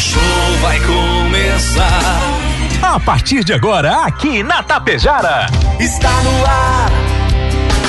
show 0.00 0.20
vai 0.62 0.80
começar. 0.80 2.20
A 2.82 2.98
partir 2.98 3.44
de 3.44 3.52
agora, 3.52 4.04
aqui 4.06 4.42
na 4.42 4.62
Tapejara. 4.62 5.46
Está 5.78 6.10
no 6.22 6.46
ar. 6.46 6.90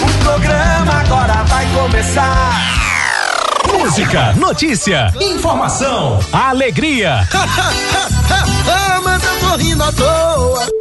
O 0.02 0.24
programa 0.24 1.00
agora 1.00 1.44
vai 1.46 1.66
começar. 1.74 2.60
Música, 3.80 4.34
notícia, 4.34 5.14
informação, 5.22 6.20
alegria. 6.34 7.28
ah, 7.34 9.02
mas 9.02 9.24
eu 9.24 9.40
tô 9.40 9.56
rindo 9.56 9.84
à 9.84 9.92
toa. 9.94 10.81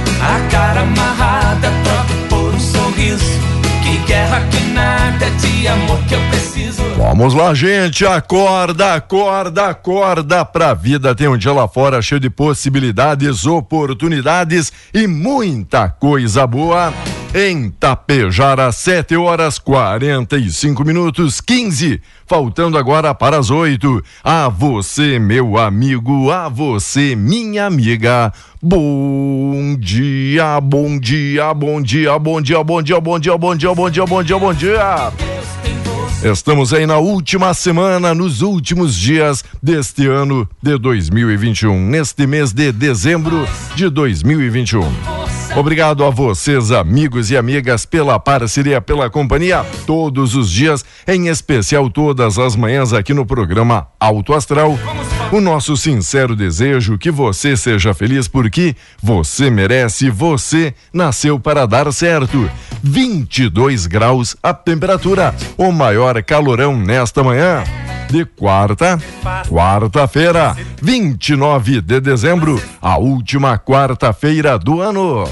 A 0.21 0.49
cara 0.51 0.81
amarrada, 0.81 1.71
troca 1.83 2.13
por 2.29 2.53
um 2.53 2.59
sorriso. 2.59 3.25
Que 3.83 3.97
guerra 4.05 4.41
que 4.51 4.61
nada, 4.71 5.29
de 5.31 5.67
amor 5.67 5.99
que 6.07 6.13
eu 6.13 6.21
preciso. 6.29 6.83
Vamos 6.97 7.33
lá, 7.33 7.53
gente, 7.53 8.05
acorda, 8.05 8.93
acorda, 8.93 9.67
acorda 9.67 10.45
pra 10.45 10.73
vida. 10.73 11.15
Tem 11.15 11.27
um 11.27 11.37
dia 11.37 11.51
lá 11.51 11.67
fora 11.67 12.01
cheio 12.01 12.21
de 12.21 12.29
possibilidades, 12.29 13.45
oportunidades 13.45 14.71
e 14.93 15.07
muita 15.07 15.89
coisa 15.89 16.45
boa. 16.45 16.93
Em 17.33 17.69
Tapejara, 17.69 18.69
7 18.73 19.15
horas 19.15 19.57
45 19.57 20.83
minutos, 20.83 21.39
15, 21.39 22.01
faltando 22.27 22.77
agora 22.77 23.15
para 23.15 23.37
as 23.37 23.49
8. 23.49 24.03
A 24.21 24.49
você, 24.49 25.17
meu 25.17 25.57
amigo, 25.57 26.29
a 26.29 26.49
você, 26.49 27.15
minha 27.15 27.67
amiga. 27.67 28.33
Bom 28.61 29.77
dia, 29.79 30.59
bom 30.59 30.99
dia, 30.99 31.53
bom 31.53 31.81
dia, 31.81 32.19
bom 32.19 32.41
dia, 32.41 32.61
bom 32.61 32.81
dia, 32.81 32.99
bom 32.99 33.17
dia, 33.17 33.37
bom 33.37 33.55
dia, 33.55 33.73
bom 33.73 33.89
dia, 33.89 34.05
bom 34.05 34.23
dia, 34.23 34.37
bom 34.37 34.53
dia. 34.53 35.11
Estamos 36.33 36.73
aí 36.73 36.85
na 36.85 36.97
última 36.97 37.53
semana, 37.53 38.13
nos 38.13 38.41
últimos 38.41 38.93
dias 38.93 39.41
deste 39.63 40.05
ano 40.05 40.45
de 40.61 40.77
2021, 40.77 41.79
neste 41.79 42.27
mês 42.27 42.51
de 42.51 42.73
dezembro 42.73 43.47
de 43.73 43.89
2021. 43.89 45.30
Obrigado 45.55 46.05
a 46.05 46.09
vocês, 46.09 46.71
amigos 46.71 47.29
e 47.29 47.35
amigas, 47.35 47.85
pela 47.85 48.17
parceria, 48.17 48.79
pela 48.79 49.09
companhia, 49.09 49.65
todos 49.85 50.33
os 50.33 50.49
dias, 50.49 50.83
em 51.05 51.27
especial 51.27 51.89
todas 51.89 52.39
as 52.39 52.55
manhãs 52.55 52.93
aqui 52.93 53.13
no 53.13 53.25
programa 53.25 53.87
Alto 53.99 54.33
Astral. 54.33 54.77
O 55.31 55.39
nosso 55.39 55.77
sincero 55.77 56.35
desejo 56.35 56.97
que 56.97 57.09
você 57.09 57.55
seja 57.55 57.93
feliz 57.93 58.27
porque 58.27 58.75
você 59.01 59.49
merece, 59.49 60.09
você 60.09 60.73
nasceu 60.91 61.39
para 61.39 61.65
dar 61.65 61.89
certo. 61.93 62.51
22 62.83 63.87
graus 63.87 64.35
a 64.43 64.53
temperatura, 64.53 65.33
o 65.57 65.71
maior 65.71 66.21
calorão 66.21 66.75
nesta 66.75 67.23
manhã 67.23 67.63
de 68.09 68.25
quarta, 68.25 68.99
quarta-feira, 69.47 70.53
29 70.81 71.79
de 71.79 72.01
dezembro, 72.01 72.61
a 72.81 72.97
última 72.97 73.57
quarta-feira 73.57 74.59
do 74.59 74.81
ano. 74.81 75.23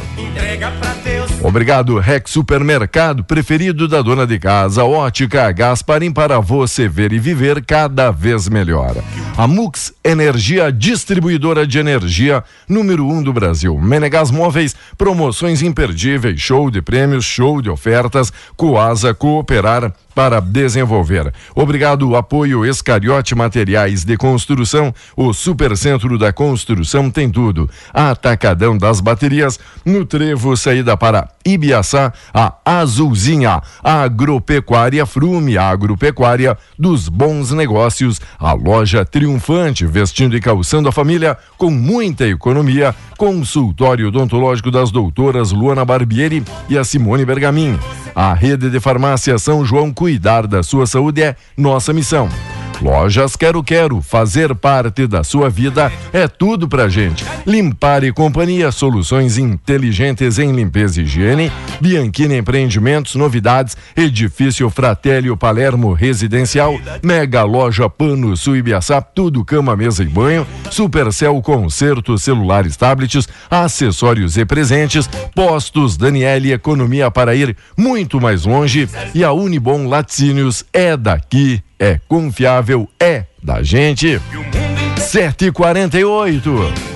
Obrigado, 1.42 1.98
Rex 1.98 2.32
Supermercado, 2.32 3.24
preferido 3.24 3.88
da 3.88 4.02
dona 4.02 4.28
de 4.28 4.38
casa, 4.38 4.84
Ótica 4.84 5.50
Gasparim, 5.54 6.12
para 6.12 6.38
você 6.40 6.88
ver 6.88 7.14
e 7.14 7.20
viver 7.20 7.64
cada 7.64 8.12
vez 8.12 8.50
melhor. 8.50 8.96
A 9.38 9.48
Mux 9.48 9.94
Energia, 10.04 10.70
distribuidora 10.70 11.66
de 11.66 11.80
energia, 11.80 12.44
número 12.68 13.08
um 13.08 13.24
do 13.24 13.32
Brasil. 13.32 13.80
Menegas 13.80 14.32
Móveis, 14.32 14.76
promoções 14.98 15.62
imperdíveis, 15.62 16.42
show 16.42 16.70
de 16.70 16.82
prêmios, 16.82 17.24
show 17.24 17.62
de 17.62 17.70
ofertas, 17.70 18.34
Coasa 18.58 19.14
Cooperar 19.14 19.94
para 20.20 20.42
desenvolver. 20.42 21.34
Obrigado, 21.56 22.14
apoio 22.14 22.66
Escariote 22.66 23.34
Materiais 23.34 24.04
de 24.04 24.18
Construção, 24.18 24.94
o 25.16 25.32
Supercentro 25.32 26.18
da 26.18 26.34
Construção 26.34 27.10
tem 27.10 27.30
tudo. 27.30 27.70
Atacadão 27.94 28.78
das 28.78 29.00
Baterias, 29.00 29.58
no 29.86 30.06
Trevo, 30.06 30.58
saída 30.58 30.98
para 30.98 31.30
Ibiaçá, 31.46 32.12
a 32.34 32.54
Azulzinha, 32.66 33.62
a 33.82 34.02
Agropecuária 34.02 35.06
Frume, 35.06 35.58
a 35.58 35.70
Agropecuária 35.70 36.58
dos 36.78 37.08
Bons 37.08 37.52
Negócios, 37.52 38.20
a 38.38 38.52
loja 38.52 39.06
triunfante, 39.06 39.86
vestindo 39.86 40.36
e 40.36 40.42
calçando 40.42 40.90
a 40.90 40.92
família 40.92 41.38
com 41.58 41.72
muita 41.72 42.28
economia, 42.28 42.94
consultório 43.18 44.10
odontológico 44.10 44.70
das 44.70 44.92
doutoras 44.92 45.54
Luana 45.54 45.86
Barbieri 45.86 46.44
e 46.68 46.78
a 46.78 46.84
Simone 46.84 47.24
Bergamin. 47.24 47.80
A 48.14 48.34
rede 48.34 48.70
de 48.70 48.80
farmácia 48.80 49.38
São 49.38 49.64
João 49.64 49.94
cuidar 50.10 50.48
da 50.48 50.64
sua 50.64 50.88
saúde 50.88 51.22
é 51.22 51.36
nossa 51.56 51.94
missão. 51.94 52.28
Lojas 52.82 53.36
Quero 53.36 53.62
Quero, 53.62 54.02
fazer 54.02 54.56
parte 54.56 55.06
da 55.06 55.24
sua 55.24 55.50
vida 55.50 55.92
é 56.14 56.28
tudo 56.28 56.68
pra 56.68 56.88
gente. 56.88 57.26
Limpar 57.46 58.04
e 58.06 58.12
Companhia, 58.12 58.72
soluções 58.72 59.38
inteligentes 59.38 60.40
em 60.40 60.54
limpeza 60.54 61.02
e 61.02 61.04
higiene. 61.04 61.52
Bianchini 61.82 62.38
Empreendimentos, 62.38 63.16
novidades, 63.16 63.76
edifício 63.96 64.70
Fratélio 64.70 65.36
Palermo 65.36 65.94
Residencial, 65.94 66.80
Mega 67.04 67.44
Loja 67.44 67.90
Pano 67.90 68.36
Sul 68.38 68.58
Ibiaçá, 68.58 69.02
tudo 69.02 69.44
cama, 69.44 69.76
mesa 69.76 70.04
e 70.04 70.08
banho. 70.08 70.48
Supercel 70.72 71.42
Concerto, 71.42 72.18
celulares, 72.18 72.78
tablets, 72.78 73.28
acessórios 73.50 74.38
e 74.38 74.46
presentes. 74.46 75.10
Postos 75.36 75.98
Daniele, 75.98 76.54
economia 76.54 77.12
para 77.12 77.36
ir 77.36 77.58
muito 77.78 78.22
mais 78.22 78.46
longe. 78.46 78.88
E 79.14 79.24
a 79.24 79.34
Unibom 79.34 79.88
Laticínios 79.88 80.64
é 80.72 80.96
daqui 80.96 81.62
é 81.80 82.00
confiável, 82.08 82.90
é 83.00 83.24
da 83.42 83.64
gente. 83.64 84.20
7h48. 84.98 86.90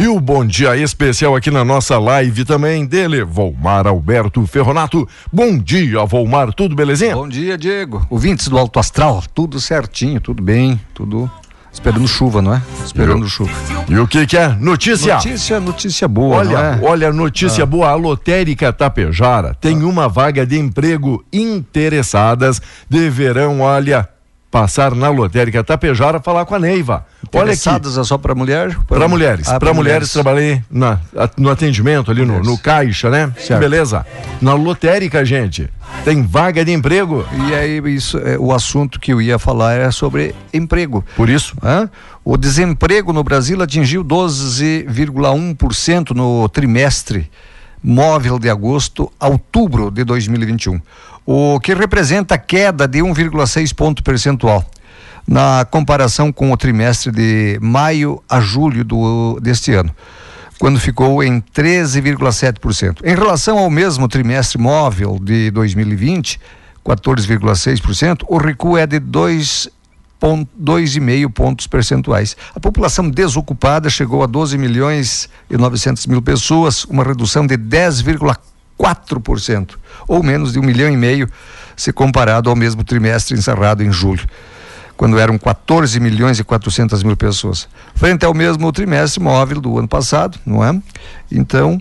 E 0.00 0.08
o 0.08 0.18
bom 0.18 0.44
dia 0.44 0.76
especial 0.76 1.36
aqui 1.36 1.50
na 1.50 1.64
nossa 1.64 1.96
live 1.98 2.44
também 2.44 2.84
dele, 2.84 3.22
Volmar 3.22 3.86
Alberto 3.86 4.44
Ferronato. 4.46 5.08
Bom 5.32 5.56
dia, 5.56 6.04
Volmar, 6.04 6.52
tudo 6.52 6.74
belezinha? 6.74 7.14
Bom 7.14 7.28
dia, 7.28 7.56
Diego. 7.56 8.04
Ouvintes 8.10 8.48
do 8.48 8.58
Alto 8.58 8.80
Astral, 8.80 9.22
tudo 9.32 9.60
certinho, 9.60 10.20
tudo 10.20 10.42
bem, 10.42 10.80
tudo 10.92 11.30
esperando 11.72 12.06
chuva, 12.06 12.42
não 12.42 12.54
é? 12.54 12.62
Esperando 12.84 13.28
chuva. 13.28 13.50
E 13.88 13.98
o 13.98 14.06
que 14.06 14.26
que 14.26 14.36
é? 14.36 14.48
Notícia? 14.48 15.14
Notícia, 15.14 15.60
notícia 15.60 16.08
boa, 16.08 16.36
Olha, 16.36 16.56
é? 16.56 16.80
olha, 16.82 17.12
notícia 17.12 17.64
boa, 17.64 17.88
a 17.88 17.94
Lotérica 17.94 18.72
Tapejara 18.72 19.54
tem 19.54 19.82
uma 19.82 20.08
vaga 20.08 20.46
de 20.46 20.58
emprego 20.58 21.24
interessadas 21.32 22.60
deverão, 22.88 23.60
olha, 23.60 24.08
passar 24.50 24.94
na 24.94 25.08
Lotérica 25.08 25.62
Tapejara 25.62 26.20
falar 26.20 26.44
com 26.44 26.54
a 26.54 26.58
Neiva. 26.58 27.06
Olha 27.32 27.52
aqui, 27.52 27.68
é 27.68 28.04
só 28.04 28.18
para 28.18 28.34
mulher? 28.34 28.76
para 28.88 29.06
mulheres, 29.06 29.48
Ah, 29.48 29.60
para 29.60 29.72
mulheres 29.72 30.12
trabalhei 30.12 30.60
na, 30.68 30.98
no 31.36 31.48
atendimento 31.48 32.10
ali 32.10 32.22
no, 32.22 32.26
Mulheres. 32.28 32.46
no 32.48 32.58
caixa, 32.58 33.08
né? 33.08 33.32
Certo. 33.38 33.60
Beleza? 33.60 34.04
Na 34.40 34.54
Lotérica, 34.54 35.24
gente, 35.24 35.70
tem 36.04 36.26
vaga 36.26 36.64
de 36.64 36.72
emprego. 36.72 37.24
E 37.48 37.54
aí, 37.54 37.78
isso, 37.94 38.18
é, 38.18 38.36
o 38.36 38.52
assunto 38.52 38.98
que 38.98 39.12
eu 39.12 39.22
ia 39.22 39.38
falar 39.38 39.74
é 39.74 39.90
sobre 39.92 40.34
emprego. 40.52 41.04
Por 41.16 41.28
isso, 41.28 41.54
Hã? 41.62 41.88
O 42.24 42.36
desemprego 42.36 43.12
no 43.12 43.22
Brasil 43.22 43.62
atingiu 43.62 44.04
12,1% 44.04 46.10
no 46.14 46.48
trimestre 46.48 47.30
móvel 47.82 48.38
de 48.38 48.48
agosto 48.50 49.10
a 49.18 49.28
outubro 49.28 49.90
de 49.90 50.04
2021, 50.04 50.80
o 51.26 51.58
que 51.60 51.74
representa 51.74 52.36
queda 52.38 52.86
de 52.88 52.98
1,6 53.00 53.74
ponto 53.74 54.02
percentual 54.02 54.64
na 55.26 55.64
comparação 55.70 56.32
com 56.32 56.50
o 56.52 56.56
trimestre 56.56 57.12
de 57.12 57.58
maio 57.60 58.22
a 58.28 58.40
julho 58.40 58.82
do, 58.82 59.38
deste 59.40 59.72
ano, 59.72 59.94
quando 60.58 60.80
ficou 60.80 61.22
em 61.22 61.40
13,7%. 61.40 62.98
Em 63.04 63.14
relação 63.14 63.58
ao 63.58 63.70
mesmo 63.70 64.08
trimestre 64.08 64.58
móvel 64.58 65.18
de 65.22 65.50
2020, 65.50 66.40
14,6%, 66.84 68.24
o 68.28 68.38
recuo 68.38 68.76
é 68.76 68.86
de 68.86 68.98
2 68.98 69.68
pon- 69.68 69.79
2,5 70.20 71.32
pontos 71.32 71.66
percentuais. 71.66 72.36
A 72.54 72.60
população 72.60 73.08
desocupada 73.08 73.88
chegou 73.88 74.22
a 74.22 74.26
12 74.26 74.58
milhões 74.58 75.30
e 75.48 75.56
900 75.56 76.06
mil 76.06 76.20
pessoas, 76.20 76.84
uma 76.84 77.02
redução 77.02 77.46
de 77.46 77.56
10,4%, 77.56 79.76
ou 80.06 80.22
menos 80.22 80.52
de 80.52 80.58
um 80.58 80.62
milhão 80.62 80.90
e 80.90 80.96
meio, 80.96 81.28
se 81.76 81.92
comparado 81.92 82.50
ao 82.50 82.56
mesmo 82.56 82.84
trimestre 82.84 83.36
encerrado 83.36 83.82
em 83.82 83.90
julho. 83.90 84.28
quando 84.96 85.18
eram 85.18 85.38
14 85.38 85.98
milhões 85.98 86.38
e 86.38 86.44
400 86.44 87.02
mil 87.02 87.16
pessoas, 87.16 87.66
frente 87.94 88.26
ao 88.26 88.34
mesmo 88.34 88.70
trimestre 88.70 89.18
móvel 89.18 89.58
do 89.58 89.78
ano 89.78 89.88
passado, 89.88 90.38
não 90.44 90.62
é? 90.62 90.78
Então, 91.32 91.80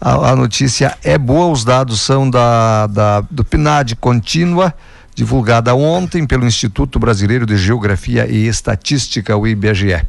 a, 0.00 0.30
a 0.30 0.36
notícia 0.36 0.96
é 1.02 1.18
boa, 1.18 1.52
os 1.52 1.64
dados 1.64 2.00
são 2.00 2.30
da, 2.30 2.86
da, 2.86 3.22
do 3.22 3.44
PNAD 3.44 3.96
contínua, 3.96 4.72
divulgada 5.14 5.74
ontem 5.74 6.26
pelo 6.26 6.46
Instituto 6.46 6.98
Brasileiro 6.98 7.46
de 7.46 7.56
Geografia 7.56 8.26
e 8.30 8.46
Estatística, 8.46 9.36
o 9.36 9.46
IBGE. 9.46 10.02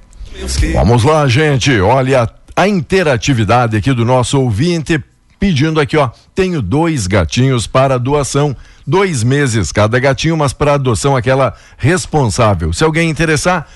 Vamos 0.74 1.04
lá, 1.04 1.28
gente. 1.28 1.80
Olha 1.80 2.30
a 2.56 2.68
interatividade 2.68 3.76
aqui 3.78 3.94
do 3.94 4.06
nosso 4.06 4.40
ouvinte 4.40 5.04
pedindo 5.40 5.80
aqui, 5.80 5.98
ó. 5.98 6.10
Tenho 6.36 6.62
dois 6.62 7.08
gatinhos 7.08 7.66
para 7.66 7.98
doação. 7.98 8.56
Dois 8.86 9.24
meses 9.24 9.72
cada 9.72 10.00
gatinho, 10.00 10.36
mas 10.36 10.54
para 10.54 10.74
adoção 10.74 11.16
aquela 11.16 11.54
responsável. 11.78 12.74
Se 12.74 12.84
alguém 12.84 13.10
interessar, 13.10 13.68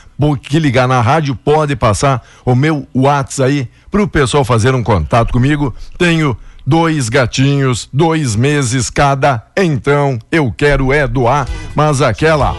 que 0.41 0.59
ligar 0.59 0.87
na 0.87 0.99
rádio, 0.99 1.35
pode 1.35 1.75
passar 1.75 2.25
o 2.43 2.55
meu 2.55 2.87
WhatsApp 2.93 3.49
aí 3.49 3.69
para 3.91 4.01
o 4.01 4.07
pessoal 4.07 4.43
fazer 4.43 4.73
um 4.73 4.83
contato 4.83 5.31
comigo. 5.31 5.73
Tenho 5.97 6.35
dois 6.65 7.09
gatinhos, 7.09 7.87
dois 7.91 8.35
meses 8.35 8.89
cada. 8.89 9.43
Então 9.55 10.19
eu 10.31 10.51
quero 10.55 10.91
é 10.91 11.07
doar, 11.07 11.47
mas 11.75 12.01
aquela 12.01 12.55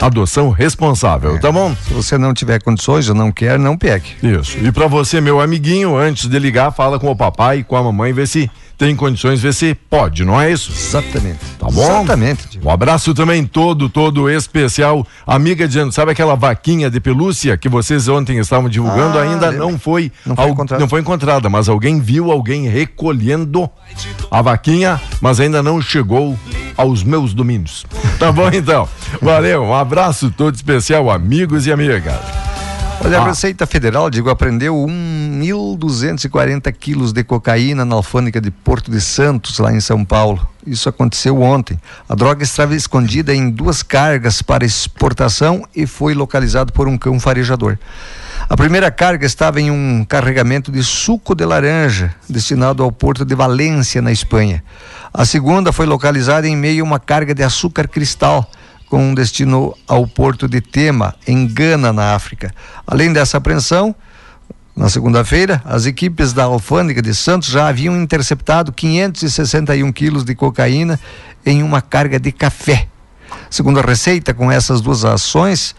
adoção 0.00 0.50
responsável, 0.50 1.36
é. 1.36 1.38
tá 1.38 1.50
bom? 1.50 1.74
Se 1.74 1.92
você 1.92 2.18
não 2.18 2.34
tiver 2.34 2.62
condições 2.62 3.08
ou 3.08 3.14
não 3.14 3.32
quer, 3.32 3.58
não 3.58 3.76
pegue. 3.76 4.10
Isso. 4.22 4.58
E 4.58 4.70
para 4.70 4.86
você, 4.86 5.20
meu 5.20 5.40
amiguinho, 5.40 5.96
antes 5.96 6.28
de 6.28 6.38
ligar, 6.38 6.70
fala 6.70 6.98
com 6.98 7.10
o 7.10 7.16
papai 7.16 7.58
e 7.58 7.64
com 7.64 7.76
a 7.76 7.82
mamãe, 7.82 8.12
vê 8.12 8.26
se 8.26 8.50
tem 8.78 8.94
condições, 8.94 9.40
vê 9.40 9.52
se 9.52 9.74
pode, 9.74 10.24
não 10.24 10.40
é 10.40 10.52
isso? 10.52 10.70
Exatamente. 10.70 11.38
Tá 11.58 11.66
bom? 11.70 11.82
Exatamente. 11.82 12.60
Um 12.62 12.70
abraço 12.70 13.14
também 13.14 13.44
todo, 13.44 13.88
todo 13.88 14.28
especial. 14.28 15.06
Amiga 15.26 15.66
dizendo, 15.66 15.92
sabe 15.92 16.12
aquela 16.12 16.34
vaquinha 16.34 16.90
de 16.90 17.00
pelúcia 17.00 17.56
que 17.56 17.68
vocês 17.68 18.06
ontem 18.08 18.38
estavam 18.38 18.68
divulgando? 18.68 19.18
Ah, 19.18 19.22
ainda 19.22 19.48
lembra. 19.48 19.66
não 19.66 19.78
foi, 19.78 20.12
não 20.26 20.36
foi, 20.36 20.50
encontrada. 20.50 20.80
não 20.80 20.88
foi 20.88 21.00
encontrada, 21.00 21.48
mas 21.48 21.68
alguém 21.68 22.00
viu 22.00 22.30
alguém 22.30 22.68
recolhendo 22.68 23.68
a 24.30 24.42
vaquinha, 24.42 25.00
mas 25.20 25.40
ainda 25.40 25.62
não 25.62 25.80
chegou 25.80 26.38
aos 26.76 27.02
meus 27.02 27.32
domínios. 27.32 27.86
Tá 28.18 28.30
bom 28.30 28.50
então? 28.52 28.88
Valeu, 29.22 29.62
um 29.62 29.74
abraço 29.74 30.30
todo 30.30 30.54
especial, 30.54 31.10
amigos 31.10 31.66
e 31.66 31.72
amigas. 31.72 32.55
Olha, 33.04 33.18
a 33.18 33.22
ah. 33.22 33.26
Receita 33.26 33.66
Federal, 33.66 34.10
digo, 34.10 34.30
apreendeu 34.30 34.74
1.240 34.74 36.72
quilos 36.72 37.12
de 37.12 37.22
cocaína 37.22 37.84
na 37.84 37.94
alfândega 37.94 38.40
de 38.40 38.50
Porto 38.50 38.90
de 38.90 39.00
Santos, 39.00 39.58
lá 39.58 39.72
em 39.72 39.80
São 39.80 40.04
Paulo. 40.04 40.46
Isso 40.66 40.88
aconteceu 40.88 41.40
ontem. 41.40 41.78
A 42.08 42.14
droga 42.14 42.42
estava 42.42 42.74
escondida 42.74 43.32
em 43.34 43.50
duas 43.50 43.82
cargas 43.82 44.42
para 44.42 44.64
exportação 44.64 45.64
e 45.74 45.86
foi 45.86 46.14
localizado 46.14 46.72
por 46.72 46.88
um 46.88 46.98
cão 46.98 47.20
farejador. 47.20 47.78
A 48.48 48.56
primeira 48.56 48.90
carga 48.90 49.26
estava 49.26 49.60
em 49.60 49.70
um 49.70 50.04
carregamento 50.04 50.72
de 50.72 50.82
suco 50.82 51.34
de 51.34 51.44
laranja, 51.44 52.14
destinado 52.28 52.82
ao 52.82 52.90
porto 52.90 53.24
de 53.24 53.34
Valência, 53.34 54.00
na 54.00 54.10
Espanha. 54.10 54.62
A 55.12 55.24
segunda 55.24 55.72
foi 55.72 55.86
localizada 55.86 56.46
em 56.46 56.56
meio 56.56 56.84
a 56.84 56.86
uma 56.86 57.00
carga 57.00 57.34
de 57.34 57.42
açúcar 57.42 57.88
cristal, 57.88 58.50
com 58.88 59.14
destino 59.14 59.76
ao 59.86 60.06
porto 60.06 60.48
de 60.48 60.60
Tema, 60.60 61.14
em 61.26 61.46
Gana, 61.46 61.92
na 61.92 62.14
África. 62.14 62.54
Além 62.86 63.12
dessa 63.12 63.38
apreensão, 63.38 63.94
na 64.76 64.88
segunda-feira, 64.88 65.62
as 65.64 65.86
equipes 65.86 66.32
da 66.32 66.44
Alfândega 66.44 67.00
de 67.00 67.14
Santos 67.14 67.48
já 67.48 67.68
haviam 67.68 67.96
interceptado 68.00 68.72
561 68.72 69.90
quilos 69.90 70.24
de 70.24 70.34
cocaína 70.34 71.00
em 71.44 71.62
uma 71.62 71.80
carga 71.80 72.20
de 72.20 72.30
café. 72.30 72.86
Segundo 73.48 73.80
a 73.80 73.82
Receita, 73.82 74.34
com 74.34 74.52
essas 74.52 74.80
duas 74.80 75.04
ações, 75.04 75.74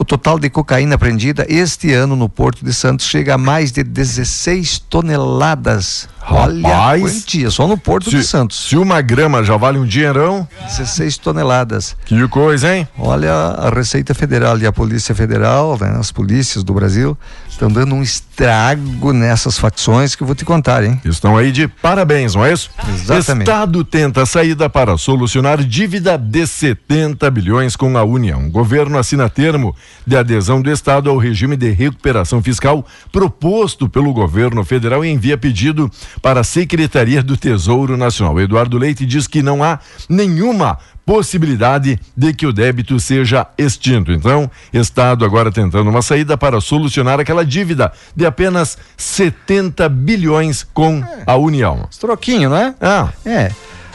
o 0.00 0.04
total 0.04 0.38
de 0.38 0.48
cocaína 0.48 0.94
apreendida 0.94 1.44
este 1.46 1.92
ano 1.92 2.16
no 2.16 2.26
Porto 2.26 2.64
de 2.64 2.72
Santos 2.72 3.04
chega 3.04 3.34
a 3.34 3.38
mais 3.38 3.70
de 3.70 3.84
16 3.84 4.78
toneladas. 4.78 6.08
Rapaz, 6.18 6.48
Olha 6.48 6.90
a 6.90 6.98
quantia, 6.98 7.50
só 7.50 7.68
no 7.68 7.76
Porto 7.76 8.08
se, 8.08 8.16
de 8.16 8.24
Santos. 8.24 8.68
Se 8.68 8.76
uma 8.76 9.02
grama 9.02 9.44
já 9.44 9.58
vale 9.58 9.78
um 9.78 9.84
dinheirão. 9.84 10.48
16 10.62 11.18
toneladas. 11.18 11.94
Que 12.06 12.26
coisa, 12.28 12.74
hein? 12.74 12.88
Olha 12.98 13.30
a 13.30 13.68
Receita 13.68 14.14
Federal 14.14 14.56
e 14.58 14.64
a 14.64 14.72
Polícia 14.72 15.14
Federal, 15.14 15.76
né, 15.78 15.94
as 15.98 16.10
polícias 16.10 16.64
do 16.64 16.72
Brasil, 16.72 17.16
estão 17.50 17.68
dando 17.68 17.94
um 17.94 18.02
estrago 18.02 19.12
nessas 19.12 19.58
facções 19.58 20.14
que 20.14 20.22
eu 20.22 20.26
vou 20.26 20.34
te 20.34 20.44
contar, 20.44 20.84
hein? 20.84 21.00
Estão 21.04 21.36
aí 21.36 21.52
de 21.52 21.68
parabéns, 21.68 22.34
não 22.34 22.44
é 22.44 22.52
isso? 22.52 22.70
Exatamente. 22.88 23.48
Estado 23.48 23.84
tenta 23.84 24.24
saída 24.24 24.70
para 24.70 24.96
solucionar 24.96 25.62
dívida 25.62 26.16
de 26.16 26.46
70 26.46 27.30
bilhões 27.30 27.76
com 27.76 27.98
a 27.98 28.04
União. 28.04 28.46
O 28.46 28.50
governo 28.50 28.98
assina 28.98 29.28
termo 29.28 29.74
de 30.06 30.16
adesão 30.16 30.62
do 30.62 30.70
Estado 30.70 31.10
ao 31.10 31.18
regime 31.18 31.56
de 31.56 31.70
recuperação 31.70 32.42
fiscal 32.42 32.86
proposto 33.12 33.88
pelo 33.88 34.12
governo 34.12 34.64
federal 34.64 35.04
e 35.04 35.10
envia 35.10 35.36
pedido 35.36 35.90
para 36.22 36.40
a 36.40 36.44
Secretaria 36.44 37.22
do 37.22 37.36
Tesouro 37.36 37.96
Nacional. 37.96 38.40
Eduardo 38.40 38.78
Leite 38.78 39.04
diz 39.04 39.26
que 39.26 39.42
não 39.42 39.62
há 39.62 39.80
nenhuma 40.08 40.78
possibilidade 41.10 41.98
de 42.16 42.32
que 42.32 42.46
o 42.46 42.52
débito 42.52 43.00
seja 43.00 43.44
extinto. 43.58 44.12
Então, 44.12 44.48
Estado 44.72 45.24
agora 45.24 45.50
tentando 45.50 45.90
uma 45.90 46.02
saída 46.02 46.38
para 46.38 46.60
solucionar 46.60 47.18
aquela 47.18 47.44
dívida 47.44 47.90
de 48.14 48.24
apenas 48.24 48.78
70 48.96 49.88
bilhões 49.88 50.64
com 50.72 51.02
a 51.26 51.34
União. 51.34 51.88
Troquinho, 51.98 52.50
não 52.50 52.56
é? 52.56 52.74
Ah. 52.80 53.08
É. 53.26 53.50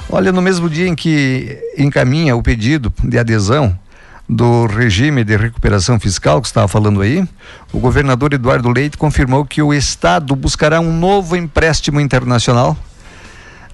Olha, 0.10 0.34
no 0.34 0.42
mesmo 0.42 0.70
dia 0.70 0.90
em 0.90 0.94
que 0.94 1.58
encaminha 1.78 2.36
o 2.36 2.44
pedido 2.44 2.92
de 3.02 3.18
adesão 3.18 3.80
do 4.28 4.66
regime 4.66 5.24
de 5.24 5.38
recuperação 5.38 5.98
fiscal 5.98 6.42
que 6.42 6.48
estava 6.48 6.68
falando 6.68 7.00
aí, 7.00 7.26
o 7.72 7.80
governador 7.80 8.34
Eduardo 8.34 8.70
Leite 8.70 8.98
confirmou 8.98 9.46
que 9.46 9.62
o 9.62 9.74
Estado 9.74 10.36
buscará 10.36 10.82
um 10.82 10.92
novo 10.92 11.38
empréstimo 11.38 12.02
internacional 12.02 12.76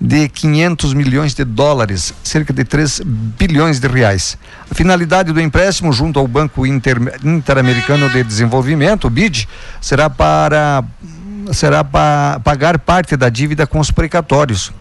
de 0.01 0.27
500 0.27 0.95
milhões 0.95 1.35
de 1.35 1.43
dólares, 1.43 2.11
cerca 2.23 2.51
de 2.51 2.63
3 2.63 3.03
bilhões 3.05 3.79
de 3.79 3.87
reais. 3.87 4.35
A 4.69 4.73
finalidade 4.73 5.31
do 5.31 5.39
empréstimo 5.39 5.93
junto 5.93 6.17
ao 6.17 6.27
Banco 6.27 6.65
Inter, 6.65 6.97
Interamericano 7.23 8.09
de 8.09 8.23
Desenvolvimento, 8.23 9.05
o 9.05 9.09
BID, 9.11 9.47
será 9.79 10.09
para 10.09 10.83
será 11.53 11.83
para 11.83 12.39
pagar 12.39 12.79
parte 12.79 13.15
da 13.15 13.29
dívida 13.29 13.67
com 13.67 13.79
os 13.79 13.91
precatórios. 13.91 14.71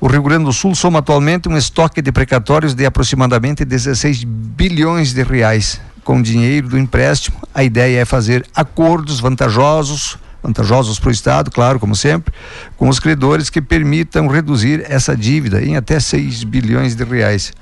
O 0.00 0.06
Rio 0.06 0.22
Grande 0.22 0.44
do 0.44 0.52
Sul 0.52 0.74
soma 0.74 1.00
atualmente 1.00 1.48
um 1.48 1.56
estoque 1.56 2.00
de 2.00 2.12
precatórios 2.12 2.74
de 2.74 2.86
aproximadamente 2.86 3.64
16 3.64 4.22
bilhões 4.22 5.12
de 5.12 5.22
reais. 5.24 5.80
Com 6.04 6.22
dinheiro 6.22 6.68
do 6.68 6.78
empréstimo, 6.78 7.36
a 7.52 7.64
ideia 7.64 8.00
é 8.00 8.04
fazer 8.04 8.46
acordos 8.54 9.18
vantajosos 9.18 10.16
vantajosos 10.42 10.98
para 10.98 11.08
o 11.08 11.12
Estado, 11.12 11.50
claro, 11.50 11.80
como 11.80 11.94
sempre, 11.96 12.32
com 12.76 12.88
os 12.88 13.00
credores 13.00 13.50
que 13.50 13.60
permitam 13.60 14.28
reduzir 14.28 14.84
essa 14.88 15.16
dívida 15.16 15.62
em 15.62 15.76
até 15.76 15.98
6 15.98 16.44
bilhões 16.44 16.94
de 16.94 17.04
reais. 17.04 17.52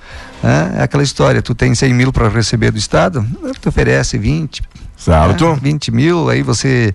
É 0.77 0.83
aquela 0.83 1.03
história, 1.03 1.41
tu 1.41 1.55
tem 1.55 1.75
100 1.75 1.95
mil 1.95 2.13
para 2.13 2.29
receber 2.29 2.71
do 2.71 2.79
Estado, 2.79 3.27
tu 3.61 3.69
oferece 3.69 4.19
20. 4.19 4.63
Certo. 4.97 5.51
Né? 5.51 5.59
20 5.63 5.91
mil, 5.91 6.29
aí 6.29 6.43
você 6.43 6.93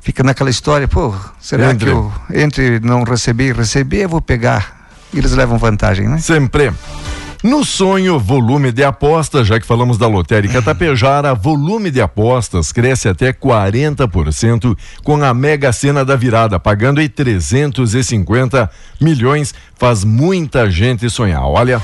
fica 0.00 0.22
naquela 0.22 0.50
história, 0.50 0.88
pô, 0.88 1.14
será 1.40 1.70
entre. 1.70 1.86
que 1.86 1.90
eu, 1.90 2.12
entre 2.32 2.80
não 2.80 3.04
receber 3.04 3.48
e 3.48 3.52
receber, 3.52 4.04
eu 4.04 4.08
vou 4.08 4.20
pegar. 4.20 4.80
Eles 5.14 5.32
levam 5.32 5.58
vantagem, 5.58 6.08
né? 6.08 6.18
Sempre. 6.18 6.72
No 7.42 7.64
sonho, 7.64 8.20
volume 8.20 8.70
de 8.70 8.84
apostas, 8.84 9.48
já 9.48 9.58
que 9.58 9.66
falamos 9.66 9.98
da 9.98 10.06
lotérica 10.06 10.62
Tapejara, 10.62 11.34
volume 11.34 11.90
de 11.90 12.00
apostas 12.00 12.70
cresce 12.70 13.08
até 13.08 13.32
40% 13.32 14.78
com 15.02 15.20
a 15.24 15.34
Mega 15.34 15.72
Sena 15.72 16.04
da 16.04 16.14
virada, 16.14 16.60
pagando 16.60 17.00
aí 17.00 17.08
350 17.08 18.70
milhões, 19.00 19.52
faz 19.76 20.04
muita 20.04 20.70
gente 20.70 21.10
sonhar. 21.10 21.44
Olha, 21.44 21.82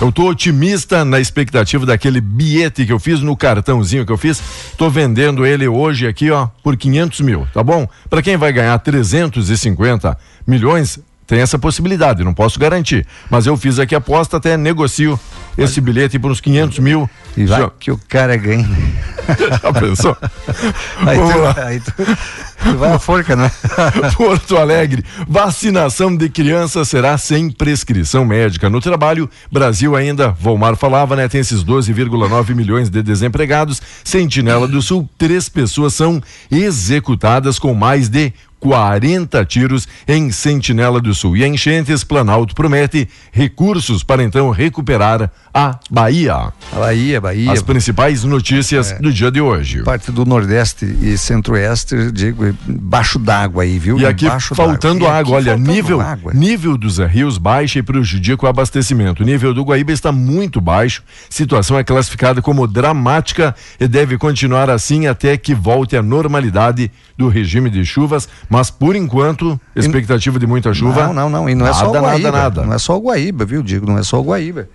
eu 0.00 0.10
tô 0.10 0.28
otimista 0.28 1.04
na 1.04 1.20
expectativa 1.20 1.86
daquele 1.86 2.20
bilhete 2.20 2.84
que 2.84 2.92
eu 2.92 2.98
fiz 2.98 3.20
no 3.20 3.36
cartãozinho 3.36 4.04
que 4.04 4.10
eu 4.10 4.18
fiz. 4.18 4.42
Tô 4.76 4.90
vendendo 4.90 5.46
ele 5.46 5.68
hoje 5.68 6.08
aqui, 6.08 6.32
ó, 6.32 6.48
por 6.64 6.76
500 6.76 7.20
mil, 7.20 7.46
tá 7.54 7.62
bom? 7.62 7.88
Para 8.10 8.22
quem 8.22 8.36
vai 8.36 8.52
ganhar 8.52 8.76
350 8.80 10.18
milhões, 10.44 10.98
tem 11.26 11.40
essa 11.40 11.58
possibilidade, 11.58 12.22
não 12.22 12.32
posso 12.32 12.58
garantir. 12.58 13.06
Mas 13.28 13.46
eu 13.46 13.56
fiz 13.56 13.78
aqui 13.78 13.94
a 13.94 13.98
aposta, 13.98 14.36
até 14.36 14.56
negocio 14.56 15.18
esse 15.58 15.80
bilhete 15.80 16.18
por 16.18 16.30
uns 16.30 16.40
500 16.40 16.78
mil. 16.80 17.10
E 17.36 17.44
vai 17.44 17.60
Já... 17.60 17.70
que 17.70 17.90
o 17.90 18.00
cara 18.08 18.36
ganha. 18.36 18.68
Já 19.62 19.72
pensou? 19.72 20.16
Aí 21.04 21.18
tu, 21.18 21.60
aí 21.60 21.80
tu, 21.80 21.92
tu, 22.62 22.78
vai 22.78 22.92
a 22.92 22.98
forca, 22.98 23.34
né? 23.34 23.50
Porto 24.16 24.56
Alegre, 24.56 25.04
vacinação 25.28 26.16
de 26.16 26.28
crianças 26.28 26.88
será 26.88 27.18
sem 27.18 27.50
prescrição 27.50 28.24
médica. 28.24 28.70
No 28.70 28.80
trabalho, 28.80 29.28
Brasil 29.50 29.96
ainda, 29.96 30.30
Volmar 30.30 30.76
falava, 30.76 31.16
né? 31.16 31.28
Tem 31.28 31.40
esses 31.40 31.64
12,9 31.64 32.54
milhões 32.54 32.88
de 32.88 33.02
desempregados. 33.02 33.82
Sentinela 34.04 34.68
do 34.68 34.80
Sul, 34.80 35.08
três 35.18 35.48
pessoas 35.48 35.94
são 35.94 36.22
executadas 36.50 37.58
com 37.58 37.74
mais 37.74 38.08
de 38.08 38.32
40 38.60 39.44
tiros 39.44 39.86
em 40.08 40.30
Sentinela 40.30 41.00
do 41.00 41.14
Sul. 41.14 41.36
E 41.36 41.44
a 41.44 41.48
Enchentes 41.48 42.02
Planalto 42.02 42.54
promete 42.54 43.08
recursos 43.30 44.02
para 44.02 44.22
então 44.22 44.50
recuperar 44.50 45.30
a 45.52 45.78
Bahia. 45.90 46.52
A 46.72 46.78
Bahia, 46.78 47.20
Bahia. 47.20 47.52
As 47.52 47.62
principais 47.62 48.24
notícias 48.24 48.92
é. 48.92 48.98
do 48.98 49.12
dia 49.12 49.30
de 49.30 49.40
hoje. 49.40 49.82
Parte 49.82 50.10
do 50.12 50.24
Nordeste 50.24 50.84
e 50.84 51.16
Centro-Oeste, 51.16 52.12
digo, 52.12 52.54
baixo 52.66 53.18
d'água 53.18 53.62
aí, 53.62 53.78
viu? 53.78 53.98
E 53.98 54.04
aqui 54.04 54.26
faltando 54.54 55.06
água, 55.06 55.36
olha, 55.36 55.52
faltando 55.52 55.72
nível 55.72 56.00
água. 56.00 56.34
nível 56.34 56.76
dos 56.76 56.98
rios 56.98 57.38
baixa 57.38 57.78
e 57.78 57.82
prejudica 57.82 58.44
o 58.44 58.48
abastecimento. 58.48 59.22
O 59.22 59.26
nível 59.26 59.54
do 59.54 59.62
Guaíba 59.62 59.92
está 59.92 60.12
muito 60.12 60.60
baixo. 60.60 61.02
Situação 61.30 61.78
é 61.78 61.84
classificada 61.84 62.42
como 62.42 62.66
dramática 62.66 63.54
e 63.80 63.88
deve 63.88 64.18
continuar 64.18 64.68
assim 64.68 65.06
até 65.06 65.36
que 65.36 65.54
volte 65.54 65.96
à 65.96 66.02
normalidade 66.02 66.90
do 67.16 67.28
regime 67.28 67.70
de 67.70 67.84
chuvas, 67.84 68.28
mas 68.48 68.70
por 68.70 68.94
enquanto, 68.94 69.60
expectativa 69.74 70.38
de 70.38 70.46
muita 70.46 70.72
chuva. 70.72 71.06
Não, 71.06 71.12
não, 71.12 71.30
não, 71.30 71.48
e 71.48 71.54
não 71.54 71.66
nada, 71.66 71.76
é 71.76 71.80
só 71.80 71.88
o 71.88 71.92
Guaíba, 71.92 72.32
nada, 72.32 72.42
nada. 72.42 72.64
Não 72.64 72.72
é 72.72 72.78
só 72.78 72.96
o 72.96 73.00
Guaíba, 73.00 73.44
viu, 73.44 73.62
Digo, 73.62 73.86
não 73.86 73.98
é 73.98 74.02
só 74.02 74.20
o 74.20 74.24
Guaíba. 74.24 74.68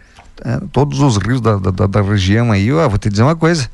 É, 0.44 0.60
todos 0.72 1.00
os 1.00 1.18
rios 1.18 1.40
da, 1.40 1.58
da, 1.58 1.88
da 1.88 2.02
região 2.02 2.52
aí, 2.52 2.72
ó, 2.72 2.88
vou 2.90 2.98
te 2.98 3.10
dizer 3.10 3.24
uma 3.24 3.36
coisa, 3.36 3.70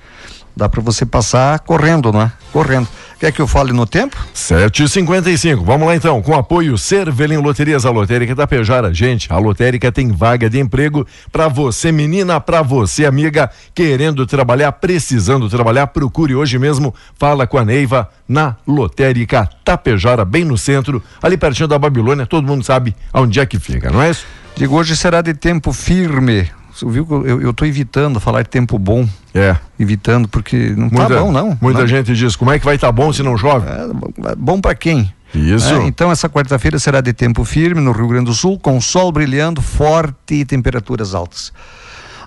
dá 0.57 0.67
para 0.67 0.81
você 0.81 1.05
passar 1.05 1.59
correndo, 1.59 2.11
não 2.11 2.23
é? 2.23 2.31
Correndo. 2.51 2.87
Quer 3.19 3.31
que 3.31 3.41
eu 3.41 3.47
fale 3.47 3.73
no 3.73 3.85
tempo? 3.85 4.15
7h55. 4.35 5.63
Vamos 5.63 5.87
lá 5.87 5.95
então, 5.95 6.21
com 6.21 6.35
apoio 6.35 6.77
Cervelim 6.77 7.37
Loterias, 7.37 7.85
a 7.85 7.89
lotérica 7.89 8.35
da 8.35 8.45
Pejara. 8.45 8.93
Gente, 8.93 9.31
a 9.31 9.37
lotérica 9.37 9.91
tem 9.91 10.11
vaga 10.11 10.49
de 10.49 10.59
emprego 10.59 11.05
para 11.31 11.47
você, 11.47 11.91
menina, 11.91 12.39
para 12.39 12.61
você, 12.61 13.05
amiga, 13.05 13.49
querendo 13.73 14.25
trabalhar, 14.27 14.71
precisando 14.73 15.49
trabalhar, 15.49 15.87
procure 15.87 16.35
hoje 16.35 16.59
mesmo. 16.59 16.93
Fala 17.17 17.47
com 17.47 17.57
a 17.57 17.65
Neiva 17.65 18.09
na 18.27 18.55
lotérica 18.67 19.49
Tapejara, 19.63 20.23
bem 20.23 20.43
no 20.43 20.57
centro, 20.57 21.01
ali 21.21 21.37
pertinho 21.37 21.67
da 21.67 21.79
Babilônia. 21.79 22.25
Todo 22.25 22.45
mundo 22.45 22.63
sabe 22.63 22.95
aonde 23.11 23.39
é 23.39 23.45
que 23.45 23.59
fica, 23.59 23.89
não 23.89 24.01
é 24.01 24.11
isso? 24.11 24.25
Digo, 24.55 24.75
hoje 24.75 24.95
será 24.95 25.21
de 25.21 25.33
tempo 25.33 25.71
firme. 25.71 26.49
Você 26.77 26.86
viu 26.86 27.05
que 27.07 27.13
eu 27.13 27.50
estou 27.50 27.67
evitando 27.67 28.19
falar 28.19 28.43
de 28.43 28.50
tempo 28.50 28.77
bom. 28.77 29.07
É. 29.34 29.55
Evitando, 29.79 30.27
porque 30.27 30.75
não 30.77 30.88
está 30.88 31.10
bom, 31.10 31.31
não. 31.31 31.57
Muita 31.60 31.79
não. 31.79 31.88
gente 31.88 32.13
diz, 32.13 32.36
como 32.36 32.51
é 32.51 32.60
que 32.60 32.65
vai 32.65 32.75
estar 32.75 32.88
tá 32.88 32.91
bom 32.91 33.12
se 33.12 33.24
não 33.24 33.36
chove? 33.36 33.67
É, 33.67 34.36
bom 34.38 34.62
para 34.62 34.75
quem? 34.75 35.12
Isso. 35.34 35.74
É, 35.74 35.88
então, 35.88 36.12
essa 36.12 36.29
quarta-feira 36.29 36.77
será 36.77 37.01
de 37.01 37.13
tempo 37.13 37.43
firme 37.43 37.81
no 37.81 37.91
Rio 37.91 38.07
Grande 38.07 38.25
do 38.25 38.34
Sul, 38.34 38.60
com 38.60 38.79
sol 38.79 39.12
brilhando 39.12 39.60
forte 39.60 40.36
e 40.36 40.46
temperaturas 40.46 41.15
altas. 41.15 41.51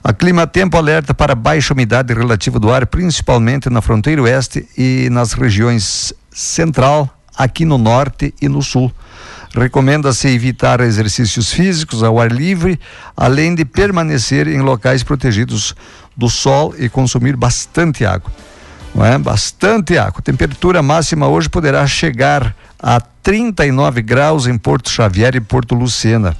A 0.02 0.12
Clima 0.12 0.46
Tempo 0.46 0.76
alerta 0.76 1.14
para 1.14 1.34
baixa 1.36 1.72
umidade 1.72 2.12
relativa 2.12 2.58
do 2.58 2.72
ar, 2.72 2.86
principalmente 2.86 3.70
na 3.70 3.80
fronteira 3.80 4.22
oeste 4.22 4.66
e 4.76 5.08
nas 5.10 5.32
regiões 5.32 6.12
central, 6.32 7.08
aqui 7.36 7.64
no 7.64 7.78
norte 7.78 8.34
e 8.42 8.48
no 8.48 8.62
sul. 8.62 8.90
Recomenda-se 9.54 10.28
evitar 10.28 10.80
exercícios 10.80 11.52
físicos 11.52 12.02
ao 12.02 12.20
ar 12.20 12.30
livre, 12.30 12.78
além 13.16 13.54
de 13.54 13.64
permanecer 13.64 14.46
em 14.46 14.60
locais 14.60 15.02
protegidos 15.02 15.74
do 16.16 16.28
sol 16.28 16.74
e 16.78 16.88
consumir 16.88 17.36
bastante 17.36 18.04
água. 18.04 18.30
Não 18.94 19.04
é? 19.04 19.18
Bastante 19.18 19.98
água. 19.98 20.22
Temperatura 20.22 20.82
máxima 20.82 21.26
hoje 21.28 21.48
poderá 21.48 21.86
chegar 21.86 22.54
a 22.78 23.00
39 23.00 24.02
graus 24.02 24.46
em 24.46 24.56
Porto 24.56 24.88
Xavier 24.88 25.34
e 25.34 25.40
Porto 25.40 25.74
Lucena. 25.74 26.36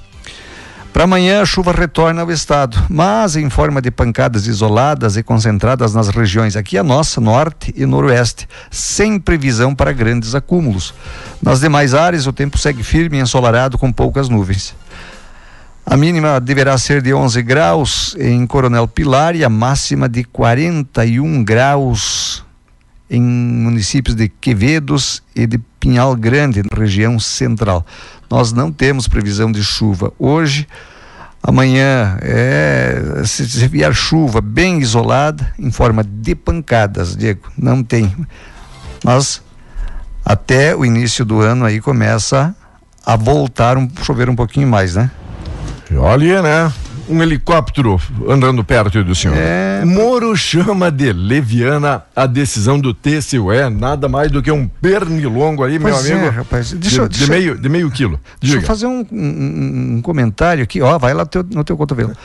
Para 0.93 1.05
amanhã, 1.05 1.41
a 1.41 1.45
chuva 1.45 1.71
retorna 1.71 2.21
ao 2.21 2.29
estado, 2.31 2.77
mas 2.89 3.37
em 3.37 3.49
forma 3.49 3.81
de 3.81 3.89
pancadas 3.89 4.45
isoladas 4.45 5.15
e 5.15 5.23
concentradas 5.23 5.93
nas 5.93 6.09
regiões 6.09 6.57
aqui 6.57 6.77
a 6.77 6.83
nossa, 6.83 7.21
norte 7.21 7.73
e 7.77 7.85
noroeste, 7.85 8.47
sem 8.69 9.17
previsão 9.17 9.73
para 9.73 9.93
grandes 9.93 10.35
acúmulos. 10.35 10.93
Nas 11.41 11.61
demais 11.61 11.93
áreas, 11.93 12.27
o 12.27 12.33
tempo 12.33 12.57
segue 12.57 12.83
firme 12.83 13.17
e 13.17 13.21
ensolarado 13.21 13.77
com 13.77 13.91
poucas 13.91 14.27
nuvens. 14.27 14.75
A 15.85 15.95
mínima 15.95 16.41
deverá 16.41 16.77
ser 16.77 17.01
de 17.01 17.13
11 17.13 17.41
graus 17.41 18.15
em 18.19 18.45
Coronel 18.45 18.87
Pilar 18.87 19.33
e 19.33 19.45
a 19.45 19.49
máxima 19.49 20.09
de 20.09 20.25
41 20.25 21.43
graus 21.43 22.45
em 23.09 23.21
municípios 23.21 24.15
de 24.15 24.29
Quevedos 24.29 25.23
e 25.35 25.47
de 25.47 25.59
Pinhal 25.81 26.15
Grande, 26.15 26.61
região 26.71 27.19
central. 27.19 27.85
Nós 28.29 28.53
não 28.53 28.71
temos 28.71 29.07
previsão 29.07 29.51
de 29.51 29.63
chuva 29.63 30.13
hoje. 30.17 30.67
Amanhã, 31.43 32.19
é, 32.21 33.23
se, 33.25 33.49
se 33.49 33.67
vier 33.67 33.91
chuva 33.91 34.39
bem 34.41 34.79
isolada, 34.79 35.51
em 35.57 35.71
forma 35.71 36.03
de 36.03 36.35
pancadas, 36.35 37.17
Diego, 37.17 37.51
não 37.57 37.83
tem. 37.83 38.15
Mas 39.03 39.41
até 40.23 40.75
o 40.75 40.85
início 40.85 41.25
do 41.25 41.41
ano 41.41 41.65
aí 41.65 41.81
começa 41.81 42.55
a 43.03 43.15
voltar 43.15 43.75
um 43.75 43.89
chover 44.03 44.29
um 44.29 44.35
pouquinho 44.35 44.67
mais, 44.67 44.93
né? 44.95 45.09
Olha, 45.97 46.43
né? 46.43 46.71
Um 47.11 47.21
helicóptero 47.21 47.99
andando 48.27 48.63
perto 48.63 49.03
do 49.03 49.13
senhor. 49.13 49.35
É... 49.37 49.83
Moro 49.85 50.35
chama 50.35 50.89
de 50.89 51.11
leviana 51.11 52.03
a 52.15 52.25
decisão 52.25 52.79
do 52.79 52.93
TCUE, 52.93 53.69
nada 53.69 54.07
mais 54.07 54.31
do 54.31 54.41
que 54.41 54.51
um 54.51 54.67
pernilongo 54.67 55.63
aí, 55.63 55.79
pois 55.79 56.03
meu 56.03 56.15
é, 56.15 56.19
amigo. 56.19 56.35
rapaz. 56.35 56.71
Deixa, 56.71 57.07
de, 57.07 57.09
deixa, 57.09 57.25
de, 57.25 57.29
meio, 57.29 57.57
de 57.57 57.69
meio 57.69 57.91
quilo. 57.91 58.19
Deixa 58.39 58.55
Diga. 58.55 58.63
eu 58.63 58.67
fazer 58.67 58.85
um, 58.85 59.05
um, 59.11 59.95
um, 59.97 60.01
comentário 60.01 60.63
aqui, 60.63 60.81
ó, 60.81 60.97
vai 60.97 61.13
lá 61.13 61.25
teu, 61.25 61.45
no 61.51 61.63
teu 61.63 61.75
cotovelo. 61.75 62.15